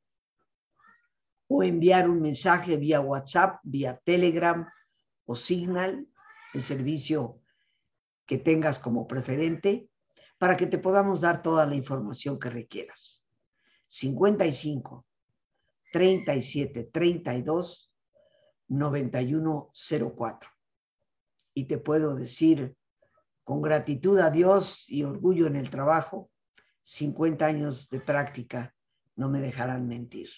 o 1.50 1.64
enviar 1.64 2.10
un 2.10 2.22
mensaje 2.22 2.78
vía 2.78 3.00
WhatsApp, 3.02 3.60
vía 3.64 4.02
Telegram 4.04 4.68
o 5.26 5.36
Signal 5.36 6.08
el 6.54 6.62
servicio 6.62 7.40
que 8.26 8.38
tengas 8.38 8.80
como 8.80 9.08
preferente 9.08 9.90
para 10.38 10.56
que 10.56 10.68
te 10.68 10.78
podamos 10.78 11.22
dar 11.22 11.42
toda 11.42 11.66
la 11.66 11.76
información 11.76 12.40
que 12.40 12.50
requieras. 12.50 13.24
55 13.88 15.06
37 15.92 16.90
32 16.92 17.94
91 18.68 19.72
04. 20.16 20.50
Y 21.54 21.66
te 21.66 21.78
puedo 21.78 22.16
decir 22.16 22.76
con 23.44 23.62
gratitud 23.62 24.20
a 24.20 24.30
Dios 24.30 24.90
y 24.90 25.04
orgullo 25.04 25.48
en 25.48 25.56
el 25.56 25.70
trabajo, 25.70 26.30
50 26.84 27.46
años 27.46 27.90
de 27.90 28.02
práctica 28.02 28.76
no 29.16 29.30
me 29.30 29.42
dejarán 29.42 29.88
mentir. 29.88 30.30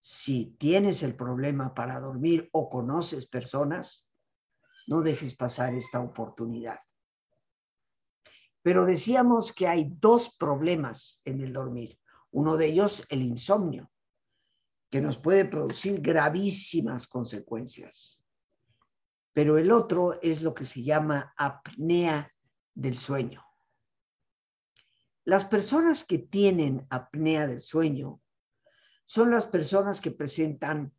Si 0.00 0.56
tienes 0.58 1.02
el 1.02 1.14
problema 1.14 1.74
para 1.74 2.00
dormir 2.00 2.48
o 2.52 2.68
conoces 2.68 3.26
personas, 3.26 4.08
no 4.86 5.02
dejes 5.02 5.34
pasar 5.34 5.74
esta 5.74 6.00
oportunidad. 6.00 6.78
Pero 8.62 8.86
decíamos 8.86 9.52
que 9.52 9.66
hay 9.66 9.92
dos 9.98 10.34
problemas 10.36 11.20
en 11.24 11.40
el 11.40 11.52
dormir. 11.52 11.98
Uno 12.30 12.56
de 12.56 12.66
ellos, 12.66 13.04
el 13.08 13.22
insomnio, 13.22 13.90
que 14.90 15.00
nos 15.00 15.18
puede 15.18 15.44
producir 15.44 16.00
gravísimas 16.00 17.06
consecuencias. 17.06 18.22
Pero 19.32 19.58
el 19.58 19.72
otro 19.72 20.20
es 20.20 20.42
lo 20.42 20.54
que 20.54 20.64
se 20.64 20.82
llama 20.82 21.34
apnea 21.36 22.32
del 22.74 22.96
sueño. 22.96 23.44
Las 25.24 25.44
personas 25.44 26.04
que 26.04 26.18
tienen 26.18 26.86
apnea 26.90 27.46
del 27.46 27.60
sueño 27.60 28.20
son 29.04 29.30
las 29.30 29.44
personas 29.44 30.00
que 30.00 30.10
presentan 30.10 30.92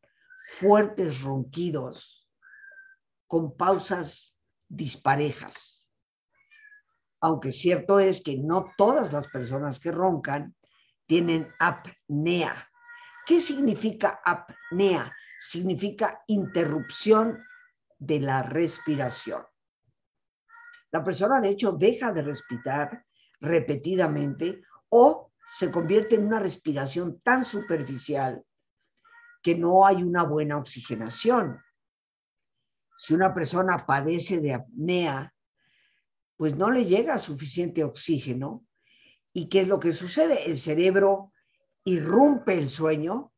fuertes 0.45 1.21
ronquidos, 1.21 2.22
con 3.33 3.57
pausas 3.57 4.37
disparejas. 4.69 5.89
Aunque 7.19 7.51
cierto 7.51 7.99
es 7.99 8.21
que 8.21 8.37
no 8.37 8.71
todas 8.77 9.11
las 9.11 9.25
personas 9.25 9.79
que 9.79 9.91
roncan 9.91 10.55
tienen 11.07 11.49
apnea. 11.57 12.69
¿Qué 13.25 13.39
significa 13.39 14.21
apnea? 14.23 15.11
Significa 15.39 16.21
interrupción 16.27 17.43
de 17.97 18.19
la 18.19 18.43
respiración. 18.43 19.43
La 20.91 21.03
persona, 21.03 21.41
de 21.41 21.49
hecho, 21.49 21.71
deja 21.71 22.13
de 22.13 22.21
respirar 22.21 23.03
repetidamente 23.39 24.61
o 24.89 25.31
se 25.47 25.71
convierte 25.71 26.17
en 26.17 26.27
una 26.27 26.39
respiración 26.39 27.19
tan 27.21 27.43
superficial 27.43 28.45
que 29.41 29.55
no 29.55 29.87
hay 29.87 30.03
una 30.03 30.21
buena 30.21 30.59
oxigenación 30.59 31.59
si 32.97 33.13
una 33.13 33.34
persona 33.34 33.86
padece 33.86 34.39
de 34.39 34.53
apnea, 34.53 35.34
pues 36.38 36.58
no 36.58 36.71
le 36.71 36.86
llega 36.86 37.17
suficiente 37.17 37.84
oxígeno. 37.84 38.65
¿Y 39.34 39.49
qué 39.49 39.62
es 39.62 39.67
lo 39.67 39.79
que 39.79 39.93
sucede? 39.93 40.45
El 40.45 40.58
cerebro 40.58 41.32
irrumpe 41.86 42.58
el 42.58 42.69
sueño 42.69 43.34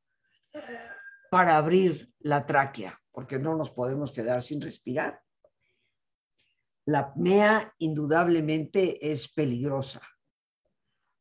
para 1.31 1.57
abrir 1.57 2.13
la 2.19 2.45
tráquea, 2.45 2.99
porque 3.11 3.39
no 3.39 3.55
nos 3.55 3.71
podemos 3.71 4.11
quedar 4.11 4.41
sin 4.41 4.61
respirar. 4.61 5.21
La 6.85 6.99
apnea 6.99 7.73
indudablemente 7.79 9.11
es 9.11 9.27
peligrosa. 9.31 10.01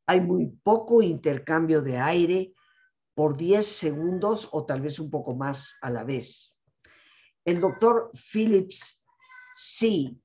Hay 0.06 0.20
muy 0.20 0.46
poco 0.46 1.02
intercambio 1.02 1.80
de 1.80 1.98
aire 1.98 2.54
por 3.14 3.36
10 3.36 3.66
segundos 3.66 4.48
o 4.52 4.66
tal 4.66 4.82
vez 4.82 4.98
un 4.98 5.10
poco 5.10 5.34
más 5.34 5.78
a 5.80 5.90
la 5.90 6.04
vez. 6.04 6.53
El 7.44 7.60
doctor 7.60 8.10
Phillips 8.32 9.04
Sí, 9.54 10.20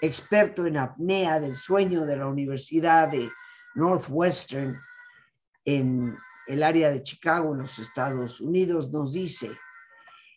experto 0.00 0.64
en 0.64 0.76
apnea 0.76 1.40
del 1.40 1.56
sueño 1.56 2.06
de 2.06 2.16
la 2.16 2.26
Universidad 2.26 3.08
de 3.08 3.28
Northwestern 3.74 4.80
en 5.64 6.16
el 6.46 6.62
área 6.62 6.90
de 6.90 7.02
Chicago, 7.02 7.52
en 7.52 7.62
los 7.62 7.78
Estados 7.80 8.40
Unidos, 8.40 8.90
nos 8.92 9.12
dice, 9.12 9.50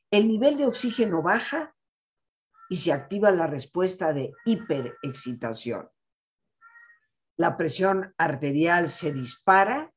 el 0.09 0.27
nivel 0.27 0.57
de 0.57 0.65
oxígeno 0.65 1.21
baja 1.21 1.75
y 2.69 2.75
se 2.75 2.91
activa 2.91 3.29
la 3.31 3.45
respuesta 3.45 4.13
de 4.13 4.31
hiperexcitación. 4.45 5.89
La 7.38 7.55
presión 7.55 8.13
arterial 8.17 8.89
se 8.89 9.12
dispara, 9.12 9.91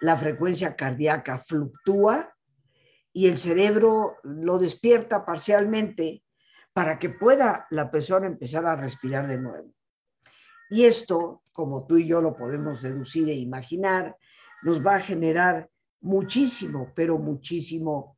la 0.00 0.16
frecuencia 0.16 0.74
cardíaca 0.74 1.38
fluctúa 1.38 2.34
y 3.18 3.26
el 3.26 3.36
cerebro 3.36 4.18
lo 4.22 4.60
despierta 4.60 5.26
parcialmente 5.26 6.22
para 6.72 7.00
que 7.00 7.10
pueda 7.10 7.66
la 7.70 7.90
persona 7.90 8.28
empezar 8.28 8.64
a 8.64 8.76
respirar 8.76 9.26
de 9.26 9.38
nuevo. 9.38 9.74
Y 10.70 10.84
esto, 10.84 11.42
como 11.50 11.84
tú 11.84 11.96
y 11.96 12.06
yo 12.06 12.22
lo 12.22 12.36
podemos 12.36 12.80
deducir 12.80 13.28
e 13.28 13.34
imaginar, 13.34 14.16
nos 14.62 14.86
va 14.86 14.94
a 14.94 15.00
generar 15.00 15.68
muchísimo, 16.00 16.92
pero 16.94 17.18
muchísimo 17.18 18.16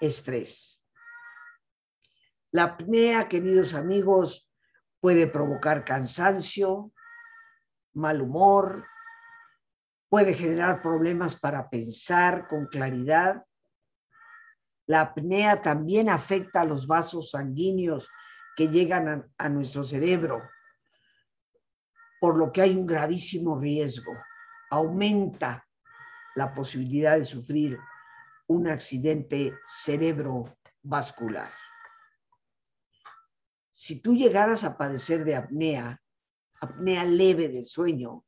estrés. 0.00 0.82
La 2.50 2.62
apnea, 2.62 3.28
queridos 3.28 3.74
amigos, 3.74 4.50
puede 5.00 5.26
provocar 5.26 5.84
cansancio, 5.84 6.94
mal 7.92 8.22
humor, 8.22 8.86
puede 10.08 10.32
generar 10.32 10.80
problemas 10.80 11.38
para 11.38 11.68
pensar 11.68 12.48
con 12.48 12.68
claridad. 12.68 13.44
La 14.90 15.02
apnea 15.02 15.62
también 15.62 16.08
afecta 16.08 16.62
a 16.62 16.64
los 16.64 16.88
vasos 16.88 17.30
sanguíneos 17.30 18.10
que 18.56 18.66
llegan 18.66 19.30
a, 19.38 19.48
nuestro 19.48 19.84
cerebro, 19.84 20.42
por 22.20 22.36
lo 22.36 22.50
que 22.50 22.62
hay 22.62 22.74
un 22.74 22.88
gravísimo 22.88 23.56
riesgo. 23.56 24.12
Aumenta 24.68 25.64
la 26.34 26.52
posibilidad 26.52 27.16
de 27.16 27.24
sufrir 27.24 27.78
un 28.48 28.66
accidente 28.66 29.54
cerebrovascular. 29.64 31.52
Si 33.70 34.02
tú 34.02 34.16
llegaras 34.16 34.64
a 34.64 34.76
padecer 34.76 35.24
de 35.24 35.36
apnea, 35.36 36.02
apnea 36.60 37.04
leve 37.04 37.48
de 37.48 37.62
sueño, 37.62 38.24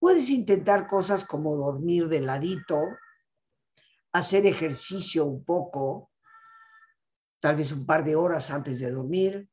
puedes 0.00 0.30
intentar 0.30 0.88
cosas 0.88 1.24
como 1.24 1.54
dormir 1.54 2.08
de 2.08 2.22
ladito, 2.22 2.82
hacer 4.18 4.46
ejercicio 4.46 5.24
un 5.24 5.44
poco, 5.44 6.10
tal 7.40 7.56
vez 7.56 7.72
un 7.72 7.86
par 7.86 8.04
de 8.04 8.16
horas 8.16 8.50
antes 8.50 8.78
de 8.80 8.90
dormir, 8.90 9.48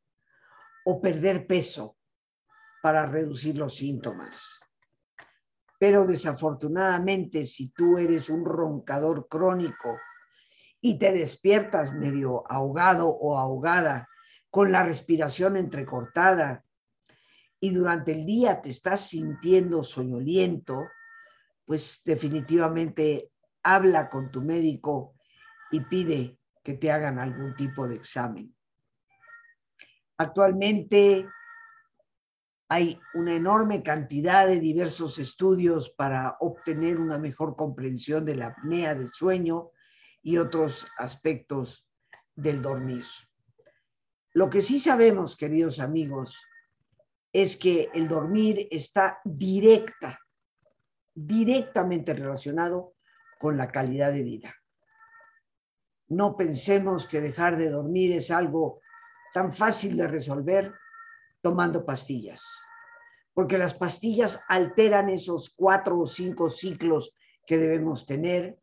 o 0.85 1.01
perder 1.01 1.47
peso 1.47 1.97
para 2.81 3.05
reducir 3.05 3.57
los 3.57 3.75
síntomas. 3.75 4.59
Pero 5.79 6.05
desafortunadamente, 6.05 7.45
si 7.45 7.69
tú 7.69 7.97
eres 7.97 8.29
un 8.29 8.45
roncador 8.45 9.27
crónico 9.27 9.97
y 10.79 10.97
te 10.97 11.11
despiertas 11.11 11.93
medio 11.93 12.43
ahogado 12.51 13.07
o 13.07 13.37
ahogada, 13.37 14.07
con 14.49 14.71
la 14.71 14.83
respiración 14.83 15.57
entrecortada, 15.57 16.63
y 17.59 17.71
durante 17.71 18.11
el 18.11 18.25
día 18.25 18.61
te 18.61 18.69
estás 18.69 19.09
sintiendo 19.09 19.83
soñoliento, 19.83 20.87
pues 21.65 22.01
definitivamente 22.05 23.31
habla 23.65 24.09
con 24.09 24.31
tu 24.31 24.41
médico 24.41 25.15
y 25.71 25.79
pide 25.79 26.39
que 26.63 26.75
te 26.75 26.91
hagan 26.91 27.17
algún 27.17 27.55
tipo 27.55 27.87
de 27.87 27.95
examen. 27.95 28.55
Actualmente 30.17 31.27
hay 32.69 32.99
una 33.15 33.33
enorme 33.33 33.81
cantidad 33.81 34.47
de 34.47 34.59
diversos 34.59 35.17
estudios 35.17 35.89
para 35.89 36.37
obtener 36.39 36.99
una 36.99 37.17
mejor 37.17 37.55
comprensión 37.55 38.23
de 38.23 38.35
la 38.35 38.47
apnea 38.47 38.93
del 38.93 39.11
sueño 39.11 39.71
y 40.21 40.37
otros 40.37 40.87
aspectos 40.97 41.89
del 42.35 42.61
dormir. 42.61 43.03
Lo 44.33 44.49
que 44.49 44.61
sí 44.61 44.77
sabemos, 44.77 45.35
queridos 45.35 45.79
amigos, 45.79 46.47
es 47.33 47.57
que 47.57 47.89
el 47.95 48.07
dormir 48.07 48.67
está 48.69 49.19
directa, 49.23 50.19
directamente 51.13 52.13
relacionado 52.13 52.94
con 53.39 53.57
la 53.57 53.71
calidad 53.71 54.11
de 54.11 54.23
vida. 54.23 54.55
No 56.07 56.37
pensemos 56.37 57.07
que 57.07 57.21
dejar 57.21 57.57
de 57.57 57.69
dormir 57.69 58.11
es 58.11 58.29
algo 58.31 58.81
tan 59.33 59.51
fácil 59.51 59.97
de 59.97 60.07
resolver 60.07 60.73
tomando 61.41 61.85
pastillas, 61.85 62.43
porque 63.33 63.57
las 63.57 63.73
pastillas 63.73 64.43
alteran 64.47 65.09
esos 65.09 65.49
cuatro 65.49 65.99
o 65.99 66.05
cinco 66.05 66.49
ciclos 66.49 67.13
que 67.45 67.57
debemos 67.57 68.05
tener, 68.05 68.57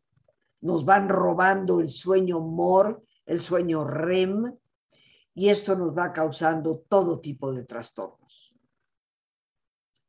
nos 0.61 0.85
van 0.85 1.09
robando 1.09 1.79
el 1.79 1.89
sueño 1.89 2.39
MOR, 2.39 3.03
el 3.25 3.39
sueño 3.39 3.85
REM, 3.85 4.57
y 5.33 5.49
esto 5.49 5.75
nos 5.75 5.97
va 5.97 6.13
causando 6.13 6.85
todo 6.87 7.19
tipo 7.19 7.51
de 7.51 7.63
trastornos. 7.65 8.55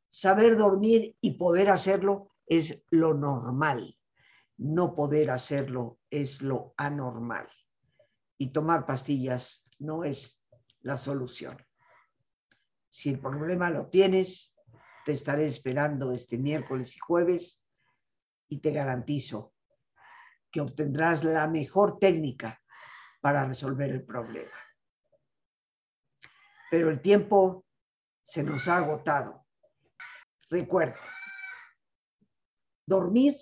Saber 0.07 0.57
dormir 0.57 1.15
y 1.19 1.31
poder 1.31 1.69
hacerlo 1.69 2.29
es 2.45 2.83
lo 2.89 3.13
normal, 3.13 3.94
no 4.57 4.95
poder 4.95 5.31
hacerlo 5.31 5.99
es 6.09 6.41
lo 6.41 6.73
anormal. 6.77 7.49
Y 8.37 8.51
tomar 8.51 8.85
pastillas 8.85 9.67
no 9.79 10.03
es 10.03 10.43
la 10.81 10.97
solución. 10.97 11.57
Si 12.89 13.09
el 13.09 13.19
problema 13.19 13.69
lo 13.69 13.89
tienes, 13.89 14.57
te 15.05 15.11
estaré 15.11 15.45
esperando 15.45 16.11
este 16.11 16.37
miércoles 16.37 16.95
y 16.95 16.99
jueves 16.99 17.65
y 18.47 18.59
te 18.59 18.71
garantizo 18.71 19.53
que 20.51 20.61
obtendrás 20.61 21.23
la 21.23 21.47
mejor 21.47 21.99
técnica 21.99 22.61
para 23.21 23.45
resolver 23.45 23.89
el 23.89 24.05
problema. 24.05 24.55
Pero 26.71 26.89
el 26.89 27.01
tiempo 27.01 27.65
se 28.23 28.43
nos 28.43 28.67
ha 28.67 28.77
agotado. 28.77 29.45
Recuerda, 30.49 30.99
dormir, 32.85 33.35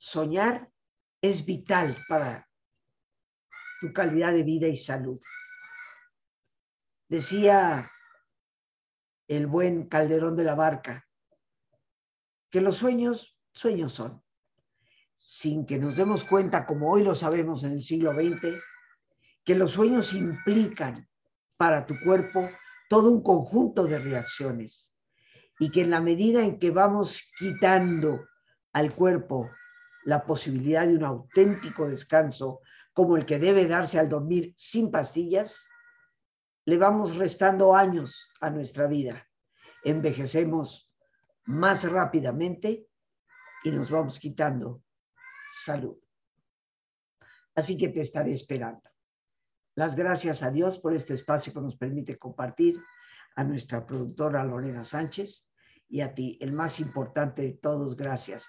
soñar 0.00 0.72
es 1.20 1.44
vital 1.44 2.02
para 2.08 2.48
tu 3.82 3.92
calidad 3.92 4.32
de 4.32 4.42
vida 4.42 4.66
y 4.66 4.76
salud. 4.76 5.20
Decía 7.06 7.92
el 9.28 9.46
buen 9.46 9.88
Calderón 9.88 10.36
de 10.36 10.44
la 10.44 10.54
Barca, 10.54 11.06
que 12.48 12.62
los 12.62 12.78
sueños, 12.78 13.38
sueños 13.52 13.92
son, 13.92 14.24
sin 15.12 15.66
que 15.66 15.76
nos 15.76 15.96
demos 15.96 16.24
cuenta, 16.24 16.64
como 16.64 16.90
hoy 16.90 17.04
lo 17.04 17.14
sabemos 17.14 17.62
en 17.64 17.72
el 17.72 17.82
siglo 17.82 18.14
XX, 18.14 18.58
que 19.44 19.54
los 19.54 19.72
sueños 19.72 20.14
implican 20.14 21.06
para 21.58 21.84
tu 21.84 21.94
cuerpo 22.02 22.48
todo 22.88 23.10
un 23.10 23.22
conjunto 23.22 23.84
de 23.84 23.98
reacciones 23.98 24.94
y 25.58 25.70
que 25.70 25.82
en 25.82 25.90
la 25.90 26.00
medida 26.00 26.42
en 26.42 26.58
que 26.58 26.70
vamos 26.70 27.30
quitando 27.38 28.26
al 28.72 28.94
cuerpo 28.94 29.50
la 30.04 30.24
posibilidad 30.24 30.86
de 30.86 30.96
un 30.96 31.04
auténtico 31.04 31.88
descanso 31.88 32.60
como 32.92 33.16
el 33.16 33.26
que 33.26 33.38
debe 33.38 33.66
darse 33.66 33.98
al 33.98 34.08
dormir 34.08 34.52
sin 34.56 34.90
pastillas, 34.90 35.66
le 36.64 36.76
vamos 36.76 37.16
restando 37.16 37.74
años 37.74 38.30
a 38.40 38.50
nuestra 38.50 38.86
vida. 38.86 39.26
Envejecemos 39.84 40.90
más 41.44 41.90
rápidamente 41.90 42.86
y 43.64 43.70
nos 43.70 43.90
vamos 43.90 44.18
quitando 44.18 44.82
salud. 45.52 45.96
Así 47.54 47.76
que 47.76 47.88
te 47.88 48.00
estaré 48.00 48.32
esperando. 48.32 48.88
Las 49.74 49.96
gracias 49.96 50.42
a 50.42 50.50
Dios 50.50 50.78
por 50.78 50.94
este 50.94 51.14
espacio 51.14 51.52
que 51.52 51.60
nos 51.60 51.76
permite 51.76 52.18
compartir, 52.18 52.82
a 53.36 53.44
nuestra 53.44 53.86
productora 53.86 54.44
Lorena 54.44 54.82
Sánchez 54.82 55.48
y 55.88 56.00
a 56.00 56.14
ti, 56.14 56.38
el 56.40 56.52
más 56.52 56.80
importante 56.80 57.42
de 57.42 57.52
todos, 57.52 57.96
gracias. 57.96 58.48